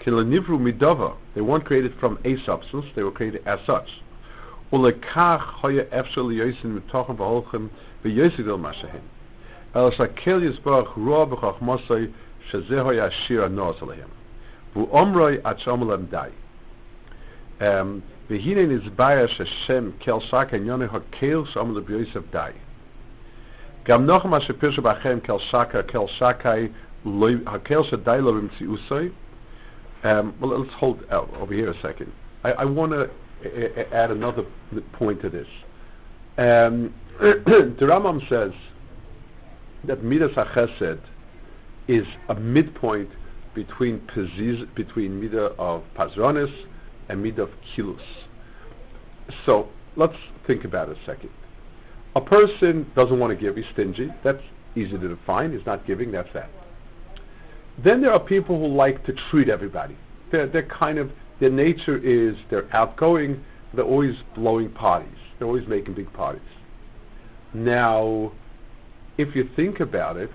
midava. 0.04 1.14
They 1.34 1.40
weren't 1.40 1.64
created 1.64 1.94
from 2.00 2.18
a 2.24 2.36
substance, 2.38 2.86
they 2.96 3.04
were 3.04 3.12
created 3.12 3.42
as 3.46 3.60
such. 3.66 4.02
ולכך 4.72 5.64
היה 5.64 5.82
אפשר 6.00 6.22
ליוסן 6.22 6.68
מתוכן 6.68 7.12
והולכים 7.16 7.68
ויוסד 8.04 8.48
אל 8.48 8.56
מה 8.56 8.72
שהן. 8.72 9.00
אלא 9.76 9.90
שהקל 9.90 10.42
יסברך 10.42 10.88
רוע 10.88 11.24
בחכמוסי 11.24 12.06
שזה 12.50 12.88
היה 12.88 13.04
השיר 13.04 13.44
הנועס 13.44 13.82
עליהם. 13.82 14.08
והוא 14.72 14.88
אומרוי 14.90 15.36
עד 15.44 15.58
שאומר 15.58 15.86
להם 15.86 16.04
די. 16.10 16.28
Um, 17.60 17.64
והנה 18.29 18.65
נצביה 18.65 19.27
ששם 19.27 19.89
כל 20.01 20.19
שק 20.19 20.47
of 20.53 20.85
הקל 20.91 21.45
שאומר 21.45 21.77
רבי 21.77 21.93
יוסף 21.93 22.21
די. 22.31 22.51
גם 23.85 24.05
b'achem 24.05 24.25
מה 24.25 24.41
שפירשו 24.41 24.81
באחרים 24.81 25.19
כל 25.19 25.39
loy 25.39 25.91
כל 25.91 26.07
שקאי, 26.07 26.67
הקל 27.45 27.83
שדי 27.83 28.19
Um, 30.03 30.33
well, 30.41 30.59
let's 30.59 30.73
hold 30.73 31.05
out 31.11 31.29
over 31.39 31.53
here 31.53 31.71
a 31.71 31.79
second. 31.79 32.11
I, 32.43 32.51
I 32.51 32.65
want 32.65 32.91
to 32.91 33.03
uh, 33.05 33.85
add 33.93 34.11
another 34.11 34.45
point 34.91 35.21
to 35.21 35.29
this. 35.29 35.47
Um, 36.37 36.93
the 37.19 37.73
Rambam 37.79 38.27
says 38.27 38.53
that 39.85 40.03
Midas 40.03 40.33
HaChesed 40.33 40.99
is 41.87 42.05
a 42.27 42.35
midpoint 42.35 43.09
between, 43.53 43.99
between 44.75 45.21
Midah 45.21 45.55
of 45.57 45.83
Pazronis 45.95 46.53
and 47.09 47.23
Midah 47.23 47.39
of 47.39 47.51
Kilus. 47.61 48.01
So 49.45 49.67
let's 49.95 50.17
think 50.45 50.63
about 50.63 50.89
it 50.89 50.97
a 50.97 51.05
second. 51.05 51.29
A 52.15 52.21
person 52.21 52.89
doesn't 52.95 53.19
want 53.19 53.31
to 53.31 53.37
give, 53.37 53.55
he's 53.55 53.67
stingy. 53.67 54.11
That's 54.23 54.43
easy 54.75 54.97
to 54.97 55.07
define. 55.07 55.51
He's 55.51 55.65
not 55.65 55.85
giving, 55.85 56.11
that's 56.11 56.31
that. 56.33 56.49
Then 57.77 58.01
there 58.01 58.11
are 58.11 58.19
people 58.19 58.59
who 58.59 58.67
like 58.67 59.03
to 59.05 59.13
treat 59.13 59.49
everybody. 59.49 59.97
They're, 60.31 60.45
they're 60.45 60.63
kind 60.63 60.99
of, 60.99 61.11
their 61.39 61.49
nature 61.49 61.97
is 61.97 62.37
they're 62.49 62.67
outgoing, 62.75 63.43
they're 63.73 63.85
always 63.85 64.21
blowing 64.35 64.69
parties. 64.69 65.17
They're 65.37 65.47
always 65.47 65.67
making 65.67 65.95
big 65.95 66.11
parties. 66.13 66.41
Now, 67.53 68.31
if 69.17 69.35
you 69.35 69.49
think 69.55 69.79
about 69.79 70.17
it, 70.17 70.29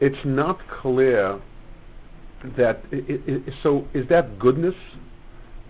it's 0.00 0.24
not 0.24 0.58
clear 0.68 1.40
that, 2.56 2.80
it, 2.90 3.22
it, 3.28 3.54
so 3.62 3.86
is 3.94 4.08
that 4.08 4.38
goodness? 4.38 4.74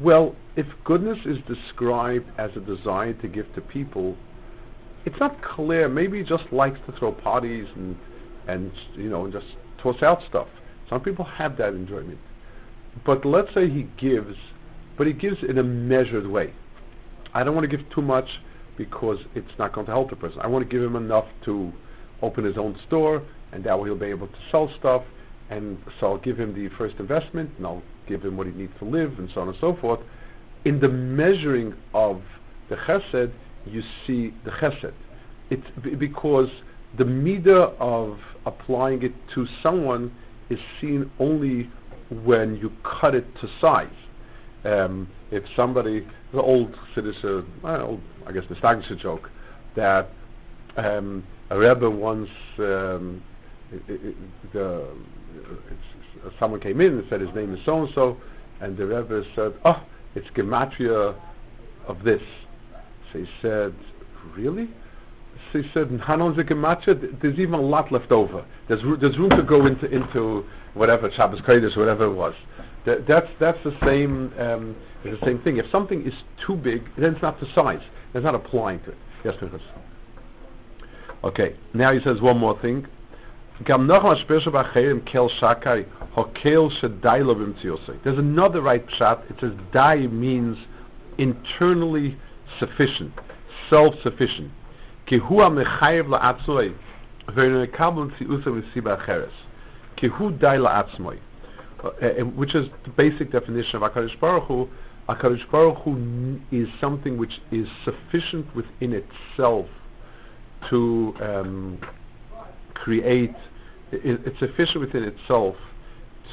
Well, 0.00 0.34
if 0.56 0.66
goodness 0.84 1.26
is 1.26 1.38
described 1.42 2.28
as 2.38 2.56
a 2.56 2.60
desire 2.60 3.12
to 3.14 3.28
give 3.28 3.52
to 3.54 3.60
people, 3.60 4.16
it's 5.04 5.18
not 5.18 5.42
clear. 5.42 5.88
Maybe 5.88 6.18
he 6.18 6.24
just 6.24 6.52
likes 6.52 6.78
to 6.86 6.92
throw 6.92 7.12
parties 7.12 7.68
and, 7.74 7.96
and 8.46 8.72
you 8.94 9.08
know, 9.08 9.24
and 9.24 9.32
just 9.32 9.56
toss 9.78 10.02
out 10.02 10.22
stuff. 10.22 10.48
Some 10.88 11.00
people 11.00 11.24
have 11.24 11.56
that 11.58 11.74
enjoyment. 11.74 12.18
But 13.04 13.24
let's 13.24 13.52
say 13.54 13.68
he 13.68 13.84
gives, 13.96 14.36
but 14.96 15.06
he 15.06 15.12
gives 15.12 15.42
in 15.42 15.58
a 15.58 15.62
measured 15.62 16.26
way. 16.26 16.52
I 17.34 17.44
don't 17.44 17.54
want 17.54 17.68
to 17.68 17.76
give 17.76 17.88
too 17.90 18.02
much 18.02 18.40
because 18.76 19.24
it's 19.34 19.58
not 19.58 19.72
going 19.72 19.86
to 19.86 19.92
help 19.92 20.10
the 20.10 20.16
person. 20.16 20.40
I 20.40 20.46
want 20.46 20.68
to 20.68 20.68
give 20.68 20.82
him 20.82 20.96
enough 20.96 21.26
to 21.44 21.72
open 22.20 22.44
his 22.44 22.58
own 22.58 22.78
store, 22.86 23.22
and 23.52 23.64
that 23.64 23.78
way 23.78 23.88
he'll 23.88 23.96
be 23.96 24.06
able 24.06 24.28
to 24.28 24.38
sell 24.50 24.68
stuff. 24.68 25.04
And 25.50 25.78
so 25.98 26.08
I'll 26.08 26.18
give 26.18 26.38
him 26.38 26.54
the 26.54 26.68
first 26.76 26.96
investment, 26.98 27.50
and 27.56 27.66
I'll 27.66 27.82
give 28.06 28.24
him 28.24 28.36
what 28.36 28.46
he 28.46 28.52
needs 28.52 28.76
to 28.78 28.84
live, 28.84 29.18
and 29.18 29.30
so 29.30 29.42
on 29.42 29.48
and 29.48 29.56
so 29.58 29.74
forth. 29.74 30.00
In 30.64 30.80
the 30.80 30.88
measuring 30.88 31.74
of 31.94 32.22
the 32.68 32.76
chesed, 32.76 33.32
you 33.66 33.82
see 34.06 34.32
the 34.44 34.50
chesed. 34.50 34.92
It's 35.50 35.68
because 35.98 36.50
the 36.96 37.04
midah 37.04 37.74
of 37.78 38.18
applying 38.46 39.02
it 39.02 39.12
to 39.34 39.46
someone 39.62 40.14
is 40.50 40.60
seen 40.80 41.10
only 41.18 41.70
when 42.24 42.56
you 42.56 42.72
cut 42.82 43.14
it 43.14 43.34
to 43.36 43.48
size. 43.60 43.88
Um, 44.64 45.08
if 45.30 45.44
somebody, 45.56 46.06
the 46.32 46.42
old 46.42 46.78
citizen, 46.94 47.50
well, 47.62 48.00
I 48.26 48.32
guess 48.32 48.44
the 48.46 48.54
nostalgic 48.54 48.98
joke, 48.98 49.30
that 49.74 50.10
um, 50.76 51.24
a 51.50 51.58
rebbe 51.58 51.90
once, 51.90 52.30
um, 52.58 53.22
it, 53.72 53.82
it, 53.88 54.16
the, 54.52 54.86
someone 56.38 56.60
came 56.60 56.80
in 56.80 56.98
and 56.98 57.08
said 57.08 57.20
his 57.20 57.34
name 57.34 57.54
is 57.54 57.64
so 57.64 57.82
and 57.82 57.94
so, 57.94 58.16
and 58.60 58.76
the 58.76 58.86
rebbe 58.86 59.24
said, 59.34 59.54
"Oh, 59.64 59.82
it's 60.14 60.28
gematria 60.30 61.14
of 61.86 62.02
this." 62.04 62.22
So 63.12 63.18
he 63.18 63.26
said, 63.40 63.74
"Really?" 64.36 64.68
So 65.52 65.62
he 65.62 65.68
said, 65.70 65.88
"Hanon's 66.00 66.38
a 66.38 66.44
gematria. 66.44 67.20
There's 67.20 67.38
even 67.38 67.54
a 67.54 67.60
lot 67.60 67.90
left 67.90 68.12
over. 68.12 68.44
There's 68.68 68.82
there's 69.00 69.18
room 69.18 69.30
to 69.30 69.42
go 69.42 69.66
into 69.66 69.90
into 69.90 70.44
whatever 70.74 71.10
Shabbos 71.10 71.40
Kodesh, 71.40 71.76
whatever 71.76 72.04
it 72.04 72.14
was." 72.14 72.34
That, 72.84 73.06
that's 73.06 73.30
that's 73.38 73.62
the 73.62 73.76
same 73.84 74.32
um, 74.38 74.76
the 75.04 75.18
same 75.24 75.40
thing. 75.40 75.56
If 75.56 75.70
something 75.70 76.04
is 76.06 76.22
too 76.44 76.56
big, 76.56 76.82
then 76.96 77.14
it's 77.14 77.22
not 77.22 77.40
the 77.40 77.46
size. 77.46 77.82
It's 78.14 78.24
not 78.24 78.34
applying 78.34 78.80
to 78.80 78.90
it. 78.90 78.98
Yes. 79.24 79.36
Okay. 81.24 81.56
Now 81.74 81.92
he 81.92 82.00
says 82.00 82.20
one 82.20 82.38
more 82.38 82.58
thing. 82.58 82.86
Gam 83.64 83.86
noch 83.86 84.02
mal 84.02 84.16
kel 85.04 85.28
ho 86.12 86.24
kel 86.34 86.70
bim. 87.34 87.54
There's 88.02 88.18
another 88.18 88.62
right 88.62 88.86
pshat. 88.86 89.30
It 89.30 89.40
says 89.40 89.52
dai 89.72 90.06
means 90.06 90.58
internally 91.18 92.16
sufficient, 92.58 93.12
self-sufficient. 93.68 94.50
Ki 95.06 95.18
hu 95.18 95.40
ha 95.40 96.02
la. 96.06 96.34
Ki 99.96 100.08
hu 100.08 100.32
dai 100.32 100.56
la 100.56 100.82
atzmoi. 100.82 101.18
Uh, 101.82 101.88
uh, 101.88 102.24
which 102.24 102.54
is 102.54 102.68
the 102.84 102.90
basic 102.90 103.32
definition 103.32 103.82
of 103.82 103.92
HaKadosh 103.92 104.18
Baruch 104.20 104.44
Hu. 104.44 104.68
HaKadosh 105.08 105.50
Baruch 105.50 105.78
Hu 105.78 106.40
is 106.50 106.68
something 106.80 107.18
which 107.18 107.40
is 107.50 107.68
sufficient 107.84 108.46
within 108.54 108.92
itself 108.92 109.66
to 110.70 111.14
um, 111.20 111.78
create 112.74 113.34
it, 113.92 114.20
it's 114.26 114.38
sufficient 114.38 114.80
within 114.80 115.04
itself 115.04 115.56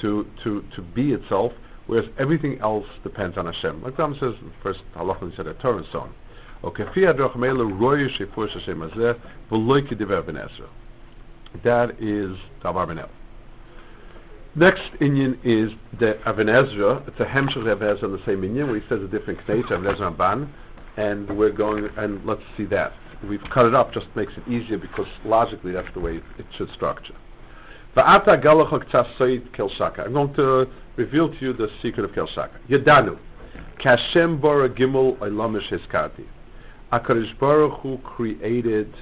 to, 0.02 0.26
to, 0.44 0.64
to 0.76 0.82
be 0.82 1.14
itself, 1.14 1.54
whereas 1.88 2.08
everything 2.18 2.60
else 2.60 2.86
depends 3.04 3.38
on 3.38 3.46
Hashem. 3.46 3.84
Like 3.84 3.98
Ram 3.98 4.14
says 4.14 4.34
the 4.42 4.52
first 4.64 4.84
halach 4.96 5.22
when 5.22 5.32
he 5.32 5.36
said 5.36 5.48
at 5.48 5.60
Torah 5.60 5.78
and 5.78 5.86
so 5.92 6.02
on. 6.02 6.14
That 11.64 11.96
is 12.00 12.38
Tavar 12.62 12.88
Ben 12.88 13.06
Next 14.56 14.92
Indian 15.00 15.40
is 15.44 15.74
the 16.00 16.20
Ibn 16.30 16.50
Ezra. 16.50 17.04
It's 17.08 17.20
a 17.20 17.26
Hemshech 17.26 17.66
Ibn 17.66 17.88
Ezra 17.88 18.10
on 18.10 18.12
the 18.12 18.26
same 18.26 18.44
Indian 18.44 18.68
where 18.68 18.80
he 18.80 18.88
says 18.88 19.02
a 19.02 19.08
different 19.08 19.40
Knech, 19.42 19.72
Ibn 19.72 19.88
Ezra 19.88 20.12
Ban, 20.12 20.54
and 20.98 21.38
we're 21.38 21.52
going, 21.52 21.90
and 21.98 22.26
let's 22.26 22.44
see 22.58 22.66
that. 22.66 22.94
We've 23.24 23.44
cut 23.50 23.66
it 23.66 23.74
up, 23.74 23.94
just 23.94 24.08
makes 24.16 24.38
it 24.38 24.48
easier 24.48 24.78
because 24.78 25.08
logically 25.24 25.72
that's 25.72 25.92
the 25.94 26.00
way 26.00 26.22
it 26.38 26.46
should 26.52 26.70
structure. 26.72 27.16
I'm 27.96 28.24
going 28.24 28.42
to 30.36 30.68
reveal 30.96 31.30
to 31.30 31.38
you 31.42 31.54
the 31.54 31.70
secret 31.82 32.06
of 32.06 32.14
kel 32.14 32.28
shaka. 32.28 32.60
Yadanu. 32.70 33.18
Kashem 33.80 34.40
bara 34.40 34.70
gimel 34.70 35.18
oilamish 35.18 35.70
hiskati. 35.70 36.26
HaKadosh 36.92 37.38
Baruch 37.40 37.80
Hu 37.82 37.98
created 38.00 38.94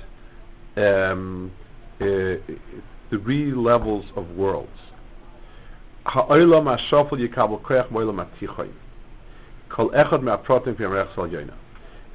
um, 0.75 1.51
uh, 1.99 2.35
three 3.09 3.51
levels 3.51 4.05
of 4.15 4.29
worlds. 4.31 4.79
Kol 6.05 6.27
echad 9.89 10.23
me'aprotim 10.23 10.77
sal. 11.15 11.29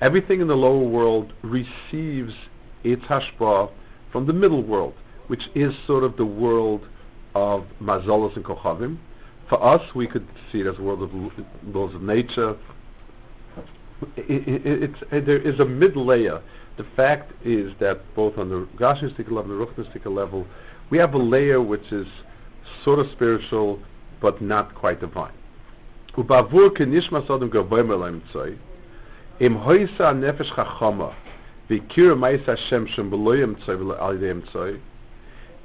Everything 0.01 0.41
in 0.41 0.49
the 0.49 0.57
lower 0.57 0.87
world 0.87 1.33
receives 1.43 2.35
its 2.83 3.05
hashpah 3.05 3.71
from 4.11 4.27
the 4.27 4.33
middle 4.33 4.63
world, 4.63 4.95
which 5.28 5.50
is 5.56 5.78
sort 5.86 6.04
of 6.04 6.18
the 6.18 6.26
world 6.26 6.88
of 7.36 7.66
mazolos 7.82 8.36
and 8.36 8.46
kochavim. 8.46 8.98
For 9.50 9.64
us, 9.64 9.96
we 9.96 10.08
could 10.08 10.28
see 10.52 10.60
it 10.62 10.68
as 10.68 10.80
a 10.80 10.82
world 10.82 11.02
of 11.04 11.14
l- 11.14 11.32
laws 11.66 11.96
of 11.96 12.02
nature. 12.02 12.58
It, 14.16 14.48
it, 14.48 14.84
it's, 14.84 15.04
it, 15.12 15.26
there 15.26 15.40
is 15.40 15.60
a 15.60 15.66
mid 15.66 15.96
layer. 15.96 16.42
The 16.78 16.84
fact 16.96 17.32
is 17.44 17.74
that 17.80 18.02
both 18.16 18.38
on 18.38 18.50
the 18.50 18.68
Gashnistic 18.78 19.32
level 19.32 19.52
and 19.52 19.62
the 19.62 19.66
Ruchnistic 19.66 20.06
level, 20.06 20.46
we 20.90 20.98
have 20.98 21.14
a 21.14 21.18
layer 21.18 21.62
which 21.62 21.92
is 21.92 22.08
sort 22.84 23.00
of 23.00 23.08
spiritual, 23.12 23.80
but 24.22 24.42
not 24.42 24.76
quite 24.76 25.00
divine. 25.00 25.34
ובעבור 26.18 26.70
כנשמע 26.76 27.20
סודם 27.28 27.50
גבוה 27.50 27.84
מלאמצוי, 27.84 28.52
אם 29.42 29.54
הויסה 29.54 30.10
הנפש 30.10 30.52
חכמה, 30.52 31.10
והכיר 31.70 32.16
מייס 32.16 32.50
השם 32.50 32.88
שם 32.88 33.10
בלא 33.10 33.36
ימצוי 33.36 33.76
ועל 33.76 34.16
ידי 34.16 34.30
ימצוי, 34.30 34.72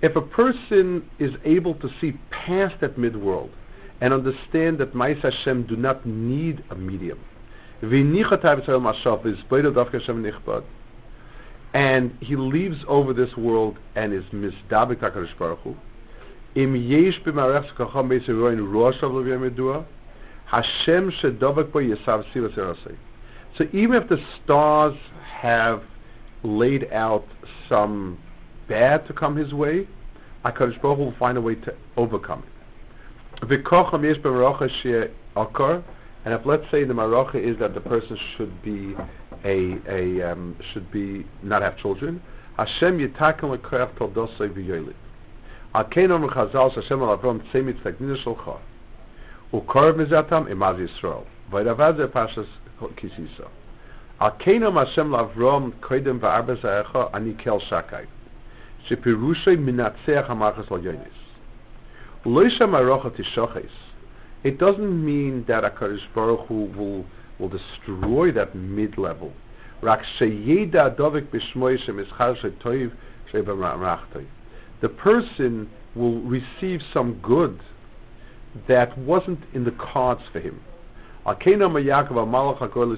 if 0.02 0.16
a 0.16 0.22
person 0.22 1.10
is 1.20 1.36
able 1.44 1.74
to 1.76 1.90
see 2.00 2.14
past 2.30 2.80
that 2.82 2.98
mid-world 2.98 3.52
and 4.00 4.14
understand 4.14 4.78
that 4.78 4.94
Ma'is 4.94 5.22
Hashem 5.22 5.64
do 5.64 5.76
not 5.76 6.06
need 6.06 6.64
a 6.70 6.76
medium, 6.76 7.20
and 11.74 12.18
he 12.22 12.36
leaves 12.36 12.86
over 12.88 13.14
this 13.14 13.38
world 13.38 13.78
and 13.96 14.14
is 14.14 14.26
misdabik 14.26 14.98
HaKadosh 14.98 15.76
im 16.56 16.76
yesh 16.76 17.22
roshav 17.22 19.12
l'viyam 19.12 19.50
yedua, 19.50 19.86
Hashem 20.46 21.12
yesav 21.12 22.24
sivas 22.34 22.56
erasei. 22.56 22.96
So 23.58 23.68
even 23.74 24.02
if 24.02 24.10
the 24.10 24.24
stars 24.36 24.96
have 25.24 25.84
laid 26.44 26.92
out 26.92 27.26
some 27.68 28.18
bad 28.68 29.06
to 29.08 29.14
come 29.14 29.36
his 29.36 29.54
way, 29.54 29.88
HaKadosh 30.46 30.82
Baruch 30.82 30.98
will 30.98 31.12
find 31.14 31.38
a 31.38 31.42
way 31.42 31.56
to 31.56 31.74
overcome 31.96 32.44
it. 32.44 32.54
And 36.28 36.34
if 36.34 36.46
let's 36.46 36.70
say 36.72 36.84
the 36.84 36.94
maracha 36.94 37.36
is 37.36 37.58
that 37.60 37.74
the 37.74 37.82
person 37.82 38.18
should 38.36 38.62
be 38.62 38.96
a, 39.46 39.78
a 39.88 40.32
um, 40.32 40.58
should 40.74 40.92
be 40.92 41.26
not 41.44 41.62
have 41.62 41.78
children, 41.78 42.22
Hashem 42.58 43.00
yitakem 43.00 43.58
lekoyach 43.58 43.94
toldosoi 43.98 44.50
v'yoylit. 44.50 44.96
Al 45.74 45.86
kein 45.86 46.12
omer 46.12 46.28
chazal 46.30 46.74
Hashem 46.74 47.02
al 47.02 47.18
Avram 47.18 47.40
tzemit 47.52 47.80
staknina 47.82 48.18
sholcha. 48.24 48.58
Ukorv 49.54 49.96
mizatam 49.96 50.48
imaz 50.50 50.78
Yisrael. 50.80 51.26
Vayravad 51.52 51.98
ze 51.98 52.08
kisisa. 52.96 53.48
Al 54.20 54.34
omer 54.66 54.86
Hashem 54.86 55.12
Avram 55.12 55.72
koidem 55.80 56.20
v'arba 56.20 56.56
zayecha 56.58 57.10
ani 57.14 57.36
kel 57.36 57.60
shakai. 57.60 58.08
Shepirushay 58.90 59.58
minatzeach 59.58 60.30
al 60.30 60.80
yonis. 60.80 61.12
Tishoches. 62.24 63.72
It 64.44 64.58
doesn't 64.58 65.06
mean 65.06 65.44
that 65.46 65.64
HaKadosh 65.64 66.08
Baruch 66.14 66.48
Hu 66.48 66.66
will, 66.66 67.06
will 67.40 67.50
destroy 67.50 68.32
that 68.32 68.56
mid-level. 68.56 69.34
Rak 69.82 70.04
sheyeda 70.20 70.96
dovik 70.96 71.28
b'shmoy 71.28 71.78
shemischar 71.86 72.36
shetoiv 72.42 72.92
shebamrachtoi. 73.32 74.26
The 74.82 74.90
person 74.90 75.70
will 75.96 76.22
receive 76.22 76.82
some 76.94 77.20
good 77.22 77.60
that 78.68 78.98
wasn't 78.98 79.44
in 79.54 79.64
the 79.64 79.72
cards 79.72 80.24
for 80.32 80.40
him. 80.40 80.60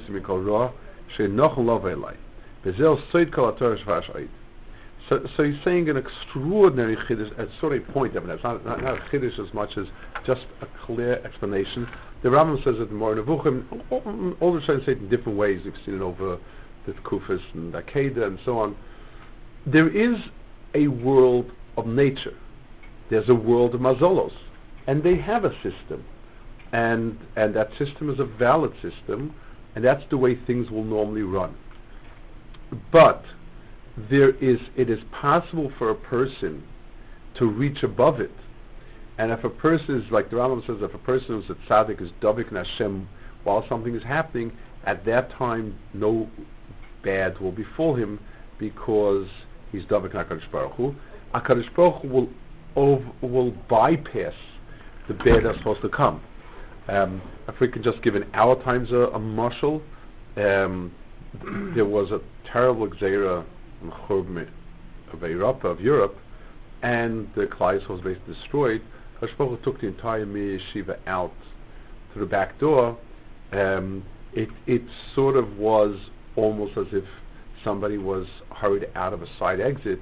Mikol 0.10 0.46
Roh. 0.46 0.74
Bezel 2.64 2.98
Soid 3.12 3.32
Kol. 3.32 3.52
So, 5.08 5.26
so 5.36 5.44
he's 5.44 5.62
saying 5.64 5.90
an 5.90 5.98
extraordinary 5.98 6.96
chiddush 6.96 7.38
uh, 7.38 7.44
at 7.44 7.50
sort 7.60 7.74
of 7.74 7.88
point 7.88 8.16
of 8.16 8.28
it. 8.28 8.34
It's 8.34 8.44
not, 8.44 8.66
not, 8.66 8.82
not 8.82 8.98
a 8.98 9.02
chiddush 9.10 9.40
as 9.40 9.54
much 9.54 9.78
as 9.78 9.88
just 10.26 10.46
a 10.62 10.68
clear 10.86 11.22
explanation. 11.24 11.88
The 12.22 12.30
Rambam 12.30 12.64
says 12.64 12.80
it 12.80 12.92
more 12.92 13.14
in 13.14 13.24
Nevuchim. 13.24 13.84
All, 13.90 14.36
all 14.40 14.54
the 14.54 14.62
say 14.62 14.74
it 14.92 14.98
in 15.00 15.10
different 15.10 15.38
ways. 15.38 15.62
You've 15.64 15.78
seen 15.86 15.96
it 15.96 16.02
over 16.02 16.38
the 16.86 16.94
Kufis 16.94 17.42
and 17.54 17.74
the 17.74 17.82
Akeda 17.82 18.24
and 18.26 18.40
so 18.44 18.60
on. 18.60 18.76
There 19.66 19.90
is 19.90 20.18
a 20.74 20.88
world 20.88 21.52
of 21.78 21.86
nature. 21.88 22.36
There's 23.10 23.30
a 23.30 23.36
world 23.36 23.74
of 23.76 23.82
mazolos, 23.82 24.34
and 24.86 25.04
they 25.04 25.16
have 25.16 25.44
a 25.44 25.54
system, 25.62 26.06
and 26.72 27.18
and 27.36 27.56
that 27.56 27.74
system 27.74 28.10
is 28.10 28.20
a 28.20 28.26
valid 28.26 28.74
system, 28.82 29.34
and 29.76 29.84
that's 29.84 30.06
the 30.10 30.18
way 30.18 30.36
things 30.36 30.70
will 30.70 30.84
normally 30.84 31.24
run. 31.24 31.56
But 32.92 33.24
there 33.98 34.32
is 34.32 34.60
it 34.76 34.90
is 34.90 35.04
possible 35.12 35.72
for 35.78 35.90
a 35.90 35.96
person 35.96 36.64
to 37.36 37.46
reach 37.46 37.84
above 37.84 38.20
it. 38.20 38.32
And 39.18 39.32
if 39.32 39.44
a 39.44 39.50
person 39.50 40.02
is, 40.02 40.12
like 40.12 40.30
the 40.30 40.38
Rambam 40.38 40.66
says, 40.66 40.82
if 40.82 40.94
a 40.94 41.00
person 41.00 41.42
is 41.42 41.50
a 41.50 41.56
tzaddik, 41.56 42.02
is 42.02 42.12
davik 42.22 42.48
and 42.48 42.58
Hashem, 42.58 43.08
while 43.44 43.68
something 43.68 43.94
is 43.94 44.04
happening, 44.04 44.52
at 44.86 45.04
that 45.06 45.30
time 45.32 45.78
no 45.94 46.30
bad 47.04 47.38
will 47.40 47.52
befall 47.52 47.96
him 47.96 48.20
because 48.58 49.28
he's 49.72 49.86
davik 49.86 50.12
HaKadosh 50.12 50.50
Baruch 50.52 50.74
Hu. 50.74 50.96
Baruch 51.34 52.04
will, 52.04 52.30
will 52.76 53.52
bypass 53.68 54.34
the 55.08 55.14
bad 55.14 55.44
that's 55.44 55.58
supposed 55.58 55.82
to 55.82 55.90
come. 55.90 56.22
Um, 56.88 57.22
if 57.48 57.60
we 57.60 57.68
can 57.68 57.84
just 57.84 58.02
give 58.02 58.16
in 58.16 58.26
our 58.34 58.62
times 58.64 58.92
a, 58.92 59.10
a 59.10 59.20
marshal, 59.20 59.82
um, 60.38 60.94
there 61.76 61.86
was 61.86 62.12
a 62.12 62.22
terrible 62.46 62.88
Xera 62.88 63.44
of 63.82 65.22
Europe, 65.22 65.64
of 65.64 65.82
Europe, 65.82 66.18
and 66.82 67.30
the 67.36 67.48
Klai 67.48 67.86
was 67.88 68.02
basically 68.02 68.34
destroyed. 68.34 68.82
Hashpocha 69.22 69.62
took 69.64 69.82
the 69.82 69.88
entire 69.88 70.26
yeshiva 70.26 70.98
out 71.08 71.34
through 72.12 72.22
the 72.22 72.30
back 72.30 72.58
door. 72.60 72.98
Um, 73.52 74.04
it 74.34 74.50
it 74.68 74.84
sort 75.14 75.36
of 75.36 75.58
was 75.58 76.10
almost 76.36 76.78
as 76.78 76.94
if 76.94 77.06
somebody 77.64 77.98
was 77.98 78.28
hurried 78.52 78.90
out 78.96 79.14
of 79.14 79.22
a 79.22 79.28
side 79.38 79.60
exit 79.60 80.00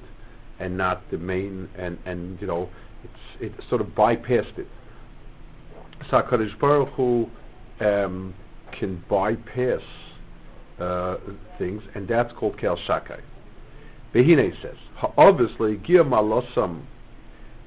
and 0.60 0.78
not 0.78 1.10
the 1.10 1.18
main 1.18 1.70
and 1.78 1.98
and 2.06 2.40
you 2.42 2.48
know 2.48 2.70
it 3.40 3.54
sort 3.70 3.82
of 3.82 3.88
bypassed 3.88 4.58
it. 4.58 4.68
So 6.10 6.22
Hakadosh 6.22 6.58
Baruch 6.60 6.90
Hu 6.90 7.30
um, 7.80 8.34
can 8.72 9.04
bypass 9.10 9.82
uh, 10.80 11.18
things, 11.58 11.84
and 11.96 12.08
that's 12.08 12.34
called 12.34 12.58
Kel 12.58 12.78
Shakai. 12.78 13.22
Behine 14.13 14.60
says, 14.62 14.78
obviously, 15.17 15.78
Gia 15.78 16.04
Malosam 16.04 16.82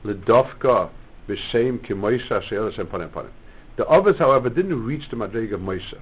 Ledofka 0.05 0.91
B'Shem 1.29 1.79
K'Moshe 1.79 2.43
She'el 2.43 2.71
Hashem 2.71 2.87
Panem 2.87 3.11
Panem. 3.11 3.33
The 3.77 3.87
others, 3.87 4.19
however, 4.19 4.49
didn't 4.51 4.85
reach 4.85 5.09
the 5.11 5.17
Madrig 5.17 5.53
of 5.53 5.61
Moshe. 5.61 5.95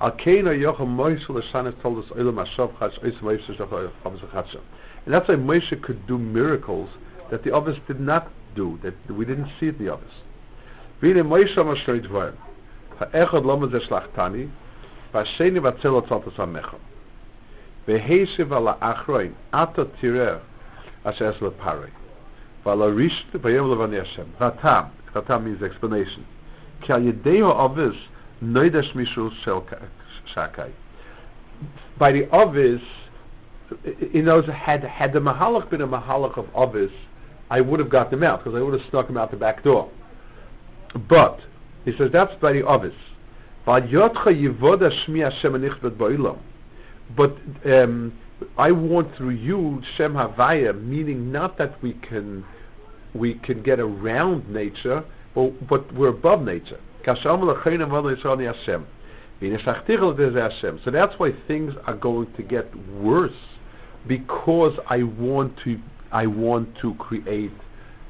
Al 0.00 0.12
Keina 0.12 0.56
Yochel 0.56 0.86
Moshe 0.86 1.28
L'Shanev 1.28 1.80
told 1.80 2.04
us 2.04 2.10
Olam 2.10 2.44
Hashav 2.44 2.72
Chach 2.74 2.98
Ois 3.02 3.18
Moshe 3.20 3.56
Shach 3.56 3.90
Avos 4.04 4.20
Chachshav. 4.30 4.60
And 5.04 5.14
that's 5.14 5.28
why 5.28 5.36
Moshe 5.36 5.80
could 5.80 6.06
do 6.06 6.18
miracles 6.18 6.90
that 7.30 7.44
the 7.44 7.54
others 7.54 7.78
did 7.86 8.00
not 8.00 8.30
do, 8.54 8.78
that 8.82 8.94
we 9.10 9.24
didn't 9.24 9.48
see 9.58 9.68
in 9.68 9.78
the 9.78 9.92
others. 9.92 10.12
V'ine 11.00 11.22
Moshe 11.24 11.54
Mashoy 11.56 12.00
Dvarim. 12.06 12.34
Ha'echad 12.98 13.44
Lomad 13.44 13.70
Zeh 13.70 13.88
Shlachtani, 13.88 14.50
V'Asheni 15.14 15.60
V'Atzel 15.60 16.02
Otzot 16.02 16.24
Asamecha. 16.24 16.78
V'heshiv 17.88 18.52
ala 18.52 18.76
achroin, 18.82 19.32
ata 19.50 19.86
tireh, 20.00 20.40
ashes 21.06 21.36
leparei. 21.36 21.90
V'ala 22.64 22.94
risht 22.94 23.32
v'yem 23.32 23.64
levani 23.64 23.96
Hashem. 23.96 24.30
Chatam, 24.38 24.90
chatam 25.14 25.44
means 25.44 25.62
explanation. 25.62 26.26
Ki 26.82 26.92
al 26.92 27.00
yedeho 27.00 27.50
ovis, 27.50 27.96
noidesh 28.44 28.92
mishul 28.92 29.32
shakai. 30.34 30.70
By 31.96 32.12
the 32.12 32.28
ovis, 32.30 32.82
you 34.12 34.22
know, 34.22 34.42
had, 34.42 34.84
had 34.84 35.14
the 35.14 35.20
mahalach 35.20 35.70
been 35.70 35.80
a 35.80 35.88
mahalach 35.88 36.36
of 36.36 36.46
ovis, 36.54 36.92
I 37.48 37.62
would 37.62 37.80
have 37.80 37.88
got 37.88 38.10
them 38.10 38.22
out, 38.22 38.44
because 38.44 38.54
I 38.54 38.62
would 38.62 38.78
have 38.78 38.88
snuck 38.90 39.06
them 39.06 39.16
out 39.16 39.30
the 39.30 39.38
back 39.38 39.64
door. 39.64 39.90
But, 41.08 41.40
he 41.86 41.92
says, 41.92 42.10
that's 42.12 42.34
by 42.34 42.52
the 42.52 42.66
ovis. 42.66 42.94
V'al 43.66 43.88
yotcha 43.90 44.26
yivoda 44.26 44.92
shmi 45.06 45.22
Hashem 45.22 45.54
anichbet 45.54 45.96
bo'ilam. 45.96 46.38
But 47.16 47.36
um, 47.64 48.18
I 48.56 48.72
want 48.72 49.14
through 49.16 49.30
you 49.30 49.82
Shem 49.94 50.14
Havaya, 50.14 50.80
meaning 50.80 51.32
not 51.32 51.58
that 51.58 51.80
we 51.82 51.94
can 51.94 52.44
we 53.14 53.34
can 53.34 53.62
get 53.62 53.80
around 53.80 54.48
nature, 54.48 55.02
but, 55.34 55.66
but 55.66 55.92
we're 55.94 56.08
above 56.08 56.42
nature. 56.42 56.78
So 57.04 57.14
that's 60.90 61.18
why 61.18 61.32
things 61.46 61.74
are 61.86 61.94
going 61.94 62.32
to 62.34 62.42
get 62.42 62.76
worse 63.00 63.32
because 64.06 64.78
I 64.88 65.02
want 65.04 65.58
to 65.64 65.80
I 66.10 66.26
want 66.26 66.76
to 66.78 66.94
create 66.94 67.52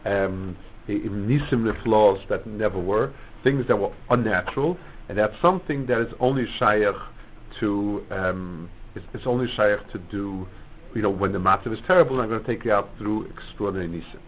um, 0.05 0.57
nisim 0.89 1.83
flaws 1.83 2.21
that 2.29 2.47
never 2.47 2.79
were, 2.79 3.13
things 3.43 3.67
that 3.67 3.77
were 3.77 3.93
unnatural, 4.11 4.79
and 5.09 5.19
that's 5.19 5.39
something 5.41 5.87
that 5.87 6.01
is 6.01 6.15
only 6.21 6.47
shaykh 6.47 6.95
to 7.61 8.07
um, 8.11 8.71
it's, 8.99 9.07
it's 9.15 9.27
only 9.27 9.49
shaykh 9.49 9.89
to 9.93 9.99
do, 9.99 10.47
you 10.95 11.03
know, 11.03 11.11
when 11.11 11.33
the 11.33 11.39
matzav 11.39 11.73
is 11.73 11.81
terrible, 11.87 12.21
and 12.21 12.23
I'm 12.23 12.29
going 12.29 12.41
to 12.43 12.47
take 12.47 12.65
you 12.65 12.73
out 12.73 12.91
through 12.99 13.27
extraordinary 13.27 13.89
nisim. 13.89 14.21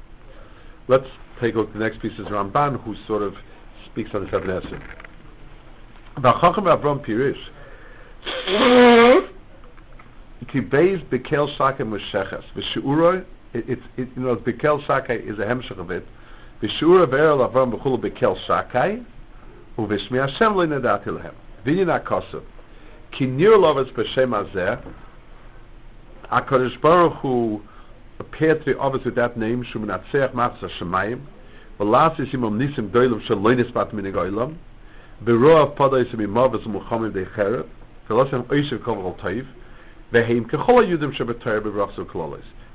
Let's 0.88 1.08
take 1.40 1.54
a 1.54 1.58
look. 1.58 1.72
The 1.72 1.78
next 1.78 2.00
piece 2.00 2.18
is 2.18 2.26
Ramban, 2.28 2.82
who 2.82 2.94
sort 3.06 3.22
of 3.22 3.36
speaks 3.86 4.14
on 4.14 4.24
the 4.24 4.30
seven 4.30 4.48
Esrim. 4.48 4.82
Ba'chacham 6.16 6.66
Avram 6.66 7.04
Pirish. 7.04 7.48
Ki 10.48 10.60
beis 10.60 11.04
bekel 11.04 11.48
shaka 11.56 11.84
mesheches. 11.84 12.44
V'shu'uroi, 12.56 13.24
it's, 13.54 13.82
it, 13.96 14.08
you 14.16 14.22
know, 14.22 14.36
bekel 14.36 14.84
shakai 14.84 15.24
is 15.24 15.38
a 15.38 15.46
hemshech 15.46 15.78
of 15.78 15.90
it. 15.90 16.06
V'shu'uroi 16.60 17.10
be'er 17.10 17.36
Avram 17.36 17.72
b'chulu 17.72 18.00
bekel 18.00 18.36
shakai, 18.46 19.04
u'v'shmi 19.78 20.28
Hashem 20.28 20.56
lo 20.56 20.66
nedati 20.66 21.06
lehem. 21.06 21.34
V'yin 21.64 21.86
ha'kosav. 21.86 22.42
Lovas 23.12 23.92
b'shem 23.92 24.84
HaKadosh 26.30 26.80
Baruch 26.80 27.14
Hu 27.14 27.62
appeared 28.18 28.64
to 28.64 28.74
the 28.74 28.80
others 28.80 29.04
with 29.04 29.14
that 29.16 29.36
name, 29.36 29.64
v'las 29.64 30.58
yisim 32.16 32.44
om 32.44 32.58
nisim 32.58 32.90
min 33.92 34.12
pada 34.12 36.04
yisim 36.04 36.20
imav 36.20 36.54
al 39.04 39.14
toiv, 39.14 39.46
v'heim 40.12 40.46
kechol 40.48 40.84
ha-yudim 40.84 41.12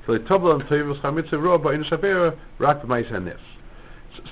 tabla 0.07 0.53
am 0.53 0.61
toiv 0.61 1.61
ba'in 1.63 1.83
shavera 1.83 2.35
rak 2.59 2.81
b'mais. 2.81 3.39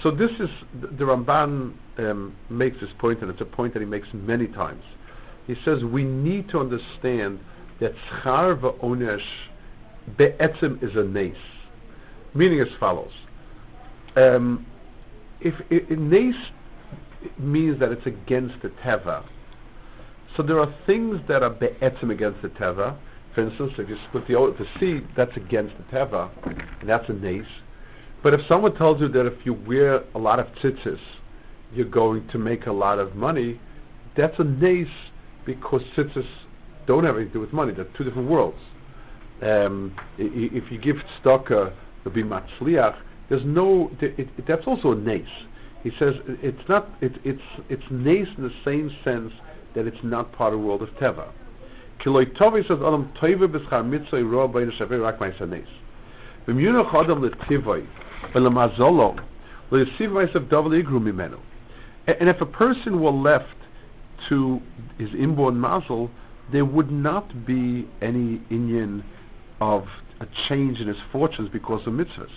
So 0.01 0.11
this 0.11 0.31
is, 0.39 0.49
the 0.73 1.05
Ramban 1.05 1.73
um, 1.97 2.35
makes 2.49 2.79
this 2.79 2.93
point, 2.99 3.21
and 3.21 3.29
it's 3.29 3.41
a 3.41 3.45
point 3.45 3.73
that 3.73 3.81
he 3.81 3.85
makes 3.85 4.13
many 4.13 4.47
times. 4.47 4.83
He 5.47 5.55
says 5.55 5.83
we 5.83 6.03
need 6.03 6.49
to 6.49 6.59
understand 6.59 7.39
that 7.79 7.93
schar 7.95 8.57
v'onesh 8.59 9.27
be'etzim 10.17 10.81
is 10.81 10.95
a 10.95 11.03
nace. 11.03 11.35
Meaning 12.33 12.61
as 12.61 12.73
follows. 12.79 13.13
Um, 14.15 14.65
if, 15.41 15.55
if, 15.69 15.83
if 15.89 16.51
means 17.37 17.79
that 17.79 17.91
it's 17.91 18.05
against 18.05 18.61
the 18.61 18.69
teva, 18.69 19.23
so 20.35 20.43
there 20.43 20.59
are 20.59 20.73
things 20.85 21.21
that 21.27 21.43
are 21.43 21.49
be'etzim 21.49 22.09
against 22.11 22.41
the 22.41 22.49
teva, 22.49 22.97
For 23.33 23.41
instance, 23.41 23.73
if 23.77 23.89
you 23.89 23.97
split 24.09 24.27
the, 24.27 24.33
the 24.57 24.67
sea, 24.79 25.05
that's 25.15 25.35
against 25.37 25.75
the 25.77 25.83
teva, 25.83 26.29
and 26.79 26.89
that's 26.89 27.09
a 27.09 27.13
nace. 27.13 27.47
But 28.21 28.33
if 28.33 28.41
someone 28.45 28.75
tells 28.75 29.01
you 29.01 29.07
that 29.09 29.25
if 29.25 29.45
you 29.45 29.53
wear 29.53 30.03
a 30.13 30.19
lot 30.19 30.39
of 30.39 30.47
tzitzis, 30.55 30.99
you're 31.73 31.85
going 31.85 32.27
to 32.27 32.37
make 32.37 32.67
a 32.67 32.71
lot 32.71 32.99
of 32.99 33.15
money, 33.15 33.59
that's 34.15 34.37
a 34.39 34.43
nace 34.43 34.87
because 35.45 35.83
tzitzis 35.95 36.27
don't 36.85 37.03
have 37.03 37.15
anything 37.15 37.31
to 37.31 37.33
do 37.33 37.39
with 37.41 37.53
money. 37.53 37.73
They're 37.73 37.85
two 37.85 38.03
different 38.03 38.29
worlds. 38.29 38.59
Um, 39.41 39.95
if 40.17 40.71
you 40.71 40.77
give 40.77 41.03
tzedakah 41.23 41.73
to 42.03 42.09
be 42.09 42.23
matzliach, 42.23 42.97
there's 43.29 43.45
no. 43.45 43.91
It, 43.99 44.19
it, 44.19 44.45
that's 44.45 44.67
also 44.67 44.91
a 44.91 44.95
nace. 44.95 45.45
He 45.81 45.91
says 45.91 46.15
it's 46.27 46.67
not. 46.69 46.87
It, 47.01 47.17
it's 47.23 47.43
it's 47.69 47.89
nace 47.89 48.29
in 48.37 48.43
the 48.43 48.53
same 48.63 48.89
sense 49.03 49.33
that 49.73 49.87
it's 49.87 50.03
not 50.03 50.31
part 50.31 50.53
of 50.53 50.59
the 50.59 50.65
world 50.65 50.81
of 50.81 50.89
teva. 50.97 51.27
Says 52.03 52.79
adam 52.81 53.09
b'schar 53.15 54.29
roa 54.29 54.47
rak 54.47 55.19
ma'isa 55.19 55.49
nace. 55.49 55.67
Adam 56.47 57.21
letivoi 57.21 57.87
v'lemazolo 58.33 59.19
le'yisiv 59.71 60.09
ma'isa 60.09 60.47
davel 60.47 60.81
igru 60.81 61.01
mimenu. 61.01 61.39
And 62.07 62.27
if 62.27 62.41
a 62.41 62.45
person 62.45 63.01
were 63.01 63.11
left 63.11 63.55
to 64.29 64.61
his 64.97 65.13
inborn 65.13 65.59
mazel, 65.59 66.09
there 66.51 66.65
would 66.65 66.91
not 66.91 67.45
be 67.45 67.87
any 68.01 68.39
inyan 68.49 69.03
of 69.59 69.87
a 70.19 70.27
change 70.47 70.79
in 70.79 70.87
his 70.87 70.99
fortunes 71.11 71.49
because 71.49 71.85
of 71.87 71.93
mitzvahs. 71.93 72.29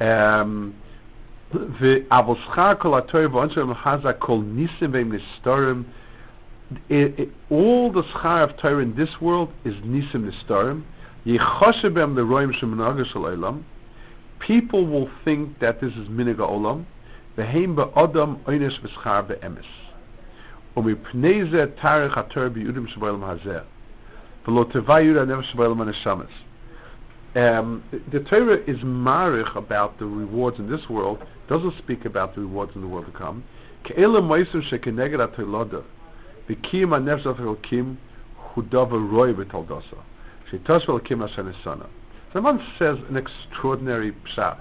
Um, 0.00 0.74
it, 1.50 2.06
it, 7.18 7.30
all 7.48 7.90
the 7.90 8.02
schar 8.02 8.44
of 8.44 8.56
Torah 8.58 8.82
in 8.82 8.94
this 8.94 9.18
world 9.20 9.52
is 9.64 9.74
nisim 9.76 10.30
nistarim. 10.30 10.82
Yechashebem 11.24 12.14
the 12.14 12.22
roim 12.22 12.52
shemenagah 12.52 13.64
People 14.38 14.86
will 14.86 15.10
think 15.24 15.58
that 15.60 15.80
this 15.80 15.96
is 15.96 16.08
miniga 16.08 16.46
olam. 16.48 16.84
Vehem 17.36 17.74
ba'adam 17.74 18.38
oynesh 18.44 18.78
v'schar 18.80 19.26
ve'emes. 19.26 19.66
ומפני 20.77 21.45
זה 21.45 21.65
תאריך 21.81 22.17
התורה 22.17 22.49
ביהודים 22.49 22.87
שבעולם 22.87 23.23
הזה. 23.23 23.59
ולא 24.47 24.65
תבע 24.69 25.01
יהודה 25.01 25.25
נפש 25.25 25.51
שבעולם 25.51 25.81
הנשמס. 25.81 26.29
Um, 27.35 27.81
the 28.11 28.19
Torah 28.19 28.59
is 28.67 28.83
marich 28.83 29.55
about 29.55 29.97
the 29.97 30.05
rewards 30.05 30.59
in 30.59 30.69
this 30.69 30.87
world, 30.87 31.17
doesn't 31.47 31.75
speak 31.79 32.05
about 32.05 32.35
the 32.35 32.41
rewards 32.41 32.75
in 32.75 32.81
the 32.81 32.87
world 32.87 33.07
to 33.07 33.11
come. 33.11 33.41
כאלה 33.83 34.21
מויסים 34.21 34.61
שכנגד 34.61 35.19
התולדה, 35.19 35.77
וקים 36.49 36.93
הנפש 36.93 37.27
אלוקים 37.27 37.95
הוא 38.53 38.63
דבר 38.69 38.99
רוי 39.11 39.33
בתולדוסה, 39.33 39.95
שתושבי 40.49 40.91
אלוקים 40.91 41.23
אשר 41.23 41.43
נסונה. 41.43 41.85
Someone 42.33 42.59
says 42.79 42.97
an 43.09 43.17
extraordinary 43.17 44.11
pshat. 44.25 44.57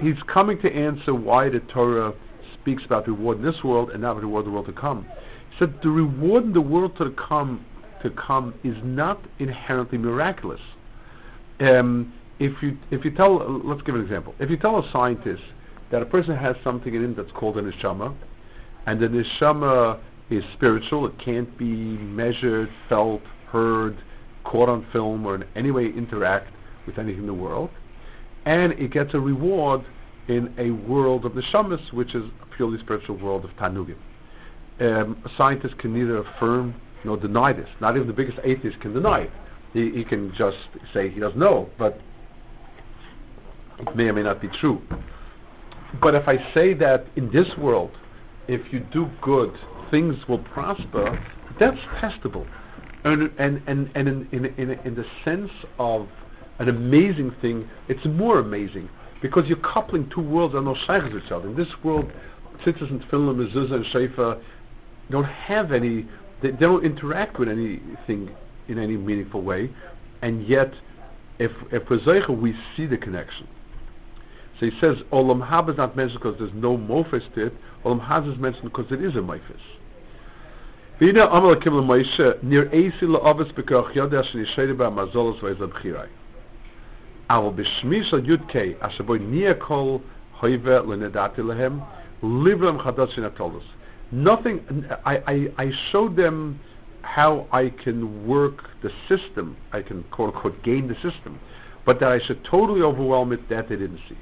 He's 0.00 0.22
coming 0.22 0.58
to 0.58 0.72
answer 0.72 1.14
why 1.14 1.48
the 1.48 1.60
Torah 1.60 2.12
speaks 2.61 2.85
about 2.85 3.07
reward 3.07 3.37
in 3.37 3.43
this 3.43 3.63
world 3.63 3.89
and 3.91 4.01
not 4.01 4.11
about 4.11 4.23
reward 4.23 4.45
in 4.45 4.51
the 4.51 4.53
world 4.53 4.67
to 4.67 4.73
come. 4.73 5.07
He 5.49 5.57
said 5.57 5.81
the 5.81 5.89
reward 5.89 6.43
in 6.43 6.53
the 6.53 6.61
world 6.61 6.95
to 6.97 7.11
come 7.11 7.65
to 8.01 8.09
come 8.09 8.53
is 8.63 8.77
not 8.83 9.19
inherently 9.39 9.97
miraculous. 9.97 10.61
Um, 11.59 12.13
if 12.39 12.63
you 12.63 12.77
if 12.89 13.05
you 13.05 13.11
tell 13.11 13.37
let's 13.37 13.83
give 13.83 13.95
an 13.95 14.01
example. 14.01 14.33
If 14.39 14.49
you 14.49 14.57
tell 14.57 14.79
a 14.79 14.91
scientist 14.91 15.43
that 15.91 16.01
a 16.01 16.05
person 16.05 16.35
has 16.35 16.55
something 16.63 16.93
in 16.93 17.03
him 17.03 17.15
that's 17.15 17.31
called 17.31 17.57
a 17.57 17.61
neshama, 17.61 18.15
and 18.85 18.99
the 18.99 19.09
neshama 19.09 19.99
is 20.29 20.43
spiritual, 20.53 21.05
it 21.05 21.17
can't 21.19 21.55
be 21.57 21.97
measured, 21.97 22.69
felt, 22.87 23.21
heard, 23.47 23.97
caught 24.43 24.69
on 24.69 24.85
film, 24.91 25.25
or 25.25 25.35
in 25.35 25.45
any 25.55 25.69
way 25.69 25.87
interact 25.87 26.47
with 26.85 26.97
anything 26.97 27.21
in 27.21 27.27
the 27.27 27.33
world, 27.33 27.69
and 28.45 28.73
it 28.73 28.89
gets 28.89 29.13
a 29.13 29.19
reward 29.19 29.81
in 30.27 30.53
a 30.57 30.71
world 30.71 31.25
of 31.25 31.33
neshamas, 31.33 31.91
which 31.91 32.15
is 32.15 32.23
a 32.41 32.55
purely 32.55 32.79
spiritual 32.79 33.17
world 33.17 33.45
of 33.45 33.51
tanugim. 33.57 33.97
Um, 34.79 35.21
a 35.25 35.29
scientist 35.37 35.77
can 35.77 35.93
neither 35.93 36.17
affirm 36.17 36.73
nor 37.03 37.17
deny 37.17 37.53
this. 37.53 37.69
Not 37.79 37.95
even 37.95 38.07
the 38.07 38.13
biggest 38.13 38.39
atheist 38.43 38.79
can 38.79 38.93
deny 38.93 39.21
it. 39.21 39.31
He, 39.73 39.89
he 39.91 40.03
can 40.03 40.33
just 40.33 40.57
say 40.93 41.09
he 41.09 41.19
doesn't 41.19 41.39
know, 41.39 41.69
but 41.77 41.99
it 43.79 43.95
may 43.95 44.09
or 44.09 44.13
may 44.13 44.23
not 44.23 44.41
be 44.41 44.47
true. 44.47 44.81
But 45.99 46.15
if 46.15 46.27
I 46.27 46.37
say 46.53 46.73
that 46.75 47.05
in 47.15 47.31
this 47.31 47.57
world, 47.57 47.97
if 48.47 48.71
you 48.71 48.79
do 48.79 49.09
good, 49.21 49.57
things 49.89 50.27
will 50.27 50.39
prosper, 50.39 51.19
that's 51.59 51.79
testable. 51.99 52.47
And, 53.03 53.31
and, 53.37 53.61
and, 53.67 53.89
and 53.95 54.07
in, 54.07 54.27
in, 54.31 54.45
in, 54.57 54.71
in 54.85 54.95
the 54.95 55.05
sense 55.23 55.51
of 55.79 56.07
an 56.59 56.69
amazing 56.69 57.31
thing, 57.41 57.67
it's 57.87 58.05
more 58.05 58.39
amazing 58.39 58.89
because 59.21 59.47
you're 59.47 59.57
coupling 59.59 60.09
two 60.09 60.21
worlds 60.21 60.53
that 60.53 60.59
are 60.59 60.63
not 60.63 60.77
shaykh 60.77 61.13
each 61.13 61.31
other. 61.31 61.47
In 61.47 61.55
this 61.55 61.71
world, 61.83 62.11
tzitzis 62.63 62.89
and 62.89 63.01
mezuzah 63.01 63.73
and 63.73 63.85
shayfa 63.85 64.41
don't 65.09 65.25
have 65.25 65.71
any, 65.71 66.07
they, 66.41 66.51
don't 66.51 66.83
interact 66.83 67.37
with 67.37 67.47
anything 67.47 68.35
in 68.67 68.79
any 68.79 68.97
meaningful 68.97 69.41
way, 69.41 69.69
and 70.21 70.43
yet, 70.43 70.73
if, 71.39 71.51
if 71.71 71.89
we're 71.89 72.35
we 72.35 72.55
see 72.75 72.85
the 72.85 72.97
connection. 72.97 73.47
So 74.59 74.69
he 74.69 74.79
says, 74.79 75.01
Olam 75.11 75.45
Hab 75.45 75.69
is 75.69 75.77
not 75.77 75.95
mentioned 75.95 76.21
because 76.21 76.37
there's 76.37 76.53
no 76.53 76.77
mofes 76.77 77.33
to 77.33 77.47
it. 77.47 77.53
Olam 77.83 77.99
Haz 77.99 78.27
is 78.27 78.37
mentioned 78.37 78.71
because 78.71 78.91
it 78.91 79.01
is 79.01 79.15
a 79.15 79.19
mofes. 79.19 79.59
Vina 80.99 81.25
Amal 81.25 81.55
Kim 81.55 81.73
Moshe, 81.73 82.43
near 82.43 82.67
Esi 82.67 83.01
La'avis 83.01 83.51
Bekach 83.53 83.93
Yodash 83.93 84.35
Nishayda 84.35 84.77
Ba 84.77 84.91
Mazolos 84.91 85.39
Vayzab 85.39 85.73
אבל 87.30 87.50
בשמי 87.54 88.04
של 88.04 88.30
י"ק, 88.30 88.56
אשר 88.80 89.04
בו 89.04 89.14
נהיה 89.14 89.54
כל 89.54 89.96
הויבה 90.40 90.80
לנדעתי 90.80 91.42
להם, 91.42 91.78
ליב 92.22 92.62
להם 92.62 92.78
חדש 92.78 93.14
שנתולוס. 93.14 93.64
Nothing, 94.12 94.58
I, 95.04 95.16
I, 95.26 95.36
I 95.58 95.70
showed 95.90 96.14
them 96.16 96.60
how 97.02 97.46
I 97.50 97.70
can 97.70 98.26
work 98.26 98.58
the 98.82 98.90
system, 99.08 99.56
I 99.72 99.82
can 99.82 100.04
quote 100.10 100.34
unquote 100.34 100.62
gain 100.62 100.86
the 100.86 100.94
system, 100.94 101.40
but 101.84 101.98
that 102.00 102.12
I 102.12 102.20
should 102.24 102.44
totally 102.44 102.82
overwhelm 102.82 103.32
it, 103.32 103.48
that 103.48 103.68
they 103.68 103.76
didn't 103.76 104.00
see. 104.08 104.16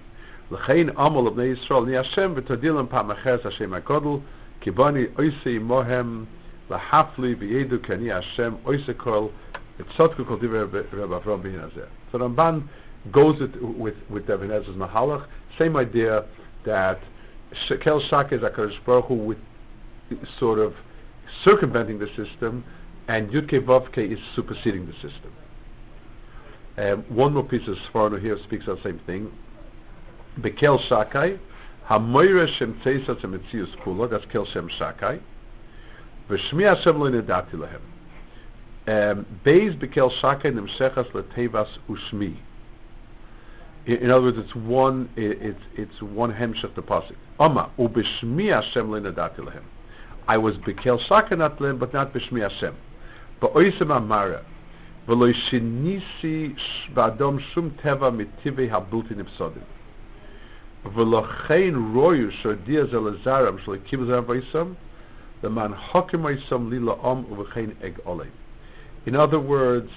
לכן 0.50 0.98
עמל 0.98 1.28
לבני 1.28 1.44
ישראל, 1.44 1.82
אני 1.82 1.96
השם 1.96 2.32
ותודילם 2.34 2.86
פעם 2.88 3.10
אחרת 3.10 3.46
השם 3.46 3.74
הגודל, 3.74 4.20
כי 4.60 4.70
בני 4.70 5.04
אויסי 5.18 5.56
עמוהם 5.56 6.24
להפלי 6.70 7.34
וידעו 7.38 7.78
כי 7.82 7.92
אני 7.94 8.12
השם 8.12 8.52
אויסי 8.64 8.92
כל, 8.96 9.26
וצודקו 9.78 10.24
כל 10.24 10.36
דברי 10.40 10.60
רב 10.92 11.12
אברהם 11.12 11.42
בהן 11.42 11.60
הזה. 11.60 11.84
So 12.12 12.16
Ramban 12.16 12.60
goes 13.11 13.39
with, 13.39 13.55
with, 13.55 13.95
with 14.09 14.27
Devin 14.27 14.51
Ezra's 14.51 14.75
Mahalach, 14.75 15.27
same 15.57 15.75
idea 15.77 16.25
that 16.65 16.99
Shekel 17.53 17.99
Shaka 17.99 18.35
is 18.35 18.41
HaKadosh 18.41 18.83
Baruch 18.85 19.05
Hu 19.05 19.15
with 19.15 19.37
sort 20.37 20.59
of 20.59 20.73
circumventing 21.43 21.99
the 21.99 22.07
system, 22.07 22.63
and 23.07 23.29
Yudke 23.31 23.63
Vavke 23.63 24.11
is 24.11 24.19
superseding 24.35 24.85
the 24.85 24.93
system. 24.93 25.31
Um, 26.77 27.03
one 27.09 27.33
more 27.33 27.43
piece 27.43 27.67
of 27.67 27.75
Sforno 27.77 28.19
here 28.19 28.37
speaks 28.43 28.65
the 28.65 28.81
same 28.81 28.99
thing. 28.99 29.31
Bekel 30.39 30.79
Shakai, 30.87 31.39
Hamoira 31.87 32.47
Shem 32.47 32.79
Tzeisa 32.81 33.19
Tzemetzius 33.19 33.75
Kula, 33.77 34.09
that's 34.09 34.25
Kel 34.25 34.45
Shem 34.45 34.69
Shakai. 34.69 35.19
V'shmi 36.29 36.63
Hashem 36.63 36.99
lo 36.99 37.09
nedati 37.09 37.53
lehem. 37.53 37.81
Um, 38.87 39.25
Beis 39.43 39.77
Bekel 39.77 40.11
Shakai 40.21 40.51
Nimshechas 40.53 41.11
Letevas 41.11 41.77
Ushmi. 41.89 42.35
In, 43.89 44.11
other 44.11 44.25
words, 44.25 44.37
it's 44.37 44.53
one, 44.53 45.09
it's, 45.15 45.59
it's 45.75 45.99
one 45.99 46.31
hemshech 46.31 46.75
the 46.75 46.83
pasuk. 46.83 47.15
Oma, 47.39 47.71
ubeshmi 47.79 48.53
Hashem 48.53 48.91
lo 48.91 49.01
nedati 49.01 49.39
lehem. 49.39 49.63
I 50.27 50.37
was 50.37 50.57
bekel 50.57 51.03
shakanat 51.07 51.57
lehem, 51.57 51.79
but 51.79 51.91
not 51.91 52.13
b'shmi 52.13 52.39
Hashem. 52.41 52.75
Ba'oisem 53.41 53.89
amara, 53.89 54.45
v'lo 55.07 55.33
shinisi 55.33 56.55
ba'adom 56.93 57.39
shum 57.39 57.71
teva 57.83 58.11
mitivei 58.11 58.69
habulti 58.69 59.15
nipsodim. 59.15 59.63
V'lochein 60.85 61.91
royu 61.91 62.29
shodia 62.43 62.85
zelazaram 62.85 63.59
shlekim 63.59 64.05
zaram 64.05 64.25
v'isam, 64.25 64.75
the 65.41 65.49
man 65.49 65.73
hokim 65.73 66.21
v'isam 66.21 66.69
lila 66.69 66.93
om 67.01 67.25
u'v'chein 67.25 67.75
eg 67.81 67.99
olei. 68.05 68.29
In 69.07 69.15
other 69.15 69.39
words, 69.39 69.89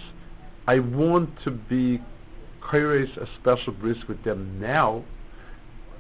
I 0.67 0.79
want 0.79 1.29
to 1.45 1.51
be 1.51 2.01
kaires 2.63 3.17
a 3.17 3.27
special 3.41 3.73
bris 3.73 4.07
with 4.09 4.23
them 4.25 4.61
now, 4.61 5.05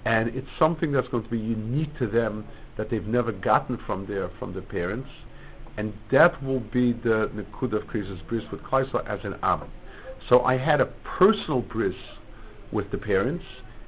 and 0.04 0.28
it's 0.30 0.50
something 0.58 0.92
that's 0.92 1.08
going 1.08 1.22
to 1.22 1.30
be 1.30 1.38
unique 1.38 1.96
to 1.98 2.06
them 2.06 2.44
that 2.76 2.90
they've 2.90 3.06
never 3.06 3.32
gotten 3.32 3.76
from 3.76 4.06
their 4.06 4.28
from 4.38 4.52
their 4.52 4.62
parents, 4.62 5.10
and 5.76 5.92
that 6.10 6.42
will 6.42 6.60
be 6.60 6.92
the 6.92 7.30
Nikud 7.34 7.72
of 7.72 7.86
Krisis 7.86 8.26
bris 8.26 8.44
with 8.50 8.62
Kaisla 8.62 9.06
as 9.06 9.24
an 9.24 9.36
Am. 9.42 9.62
So 10.28 10.42
I 10.42 10.56
had 10.56 10.80
a 10.80 10.86
personal 11.04 11.62
bris 11.62 11.96
with 12.70 12.90
the 12.90 12.98
parents, 12.98 13.44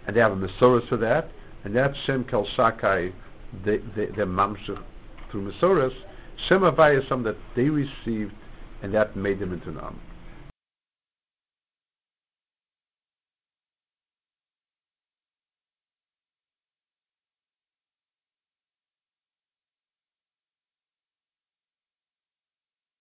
and 0.07 0.15
they 0.15 0.21
have 0.21 0.33
a 0.33 0.37
Mesoras 0.37 0.89
for 0.89 0.97
that, 0.99 1.31
and 1.65 1.75
that 1.77 1.97
Shem 1.97 2.25
Kel 2.25 2.47
Shakai, 2.47 3.13
the 3.65 3.79
the, 3.95 4.07
through 5.31 5.53
Mesoras, 5.53 5.95
Shem 6.37 6.63
something 6.63 7.23
that 7.23 7.37
they 7.55 7.71
received, 7.71 8.35
and 8.83 8.93
that 8.95 9.17
made 9.17 9.39
them 9.39 9.53
into 9.53 9.71
an 9.71 9.79
Am. 9.79 10.01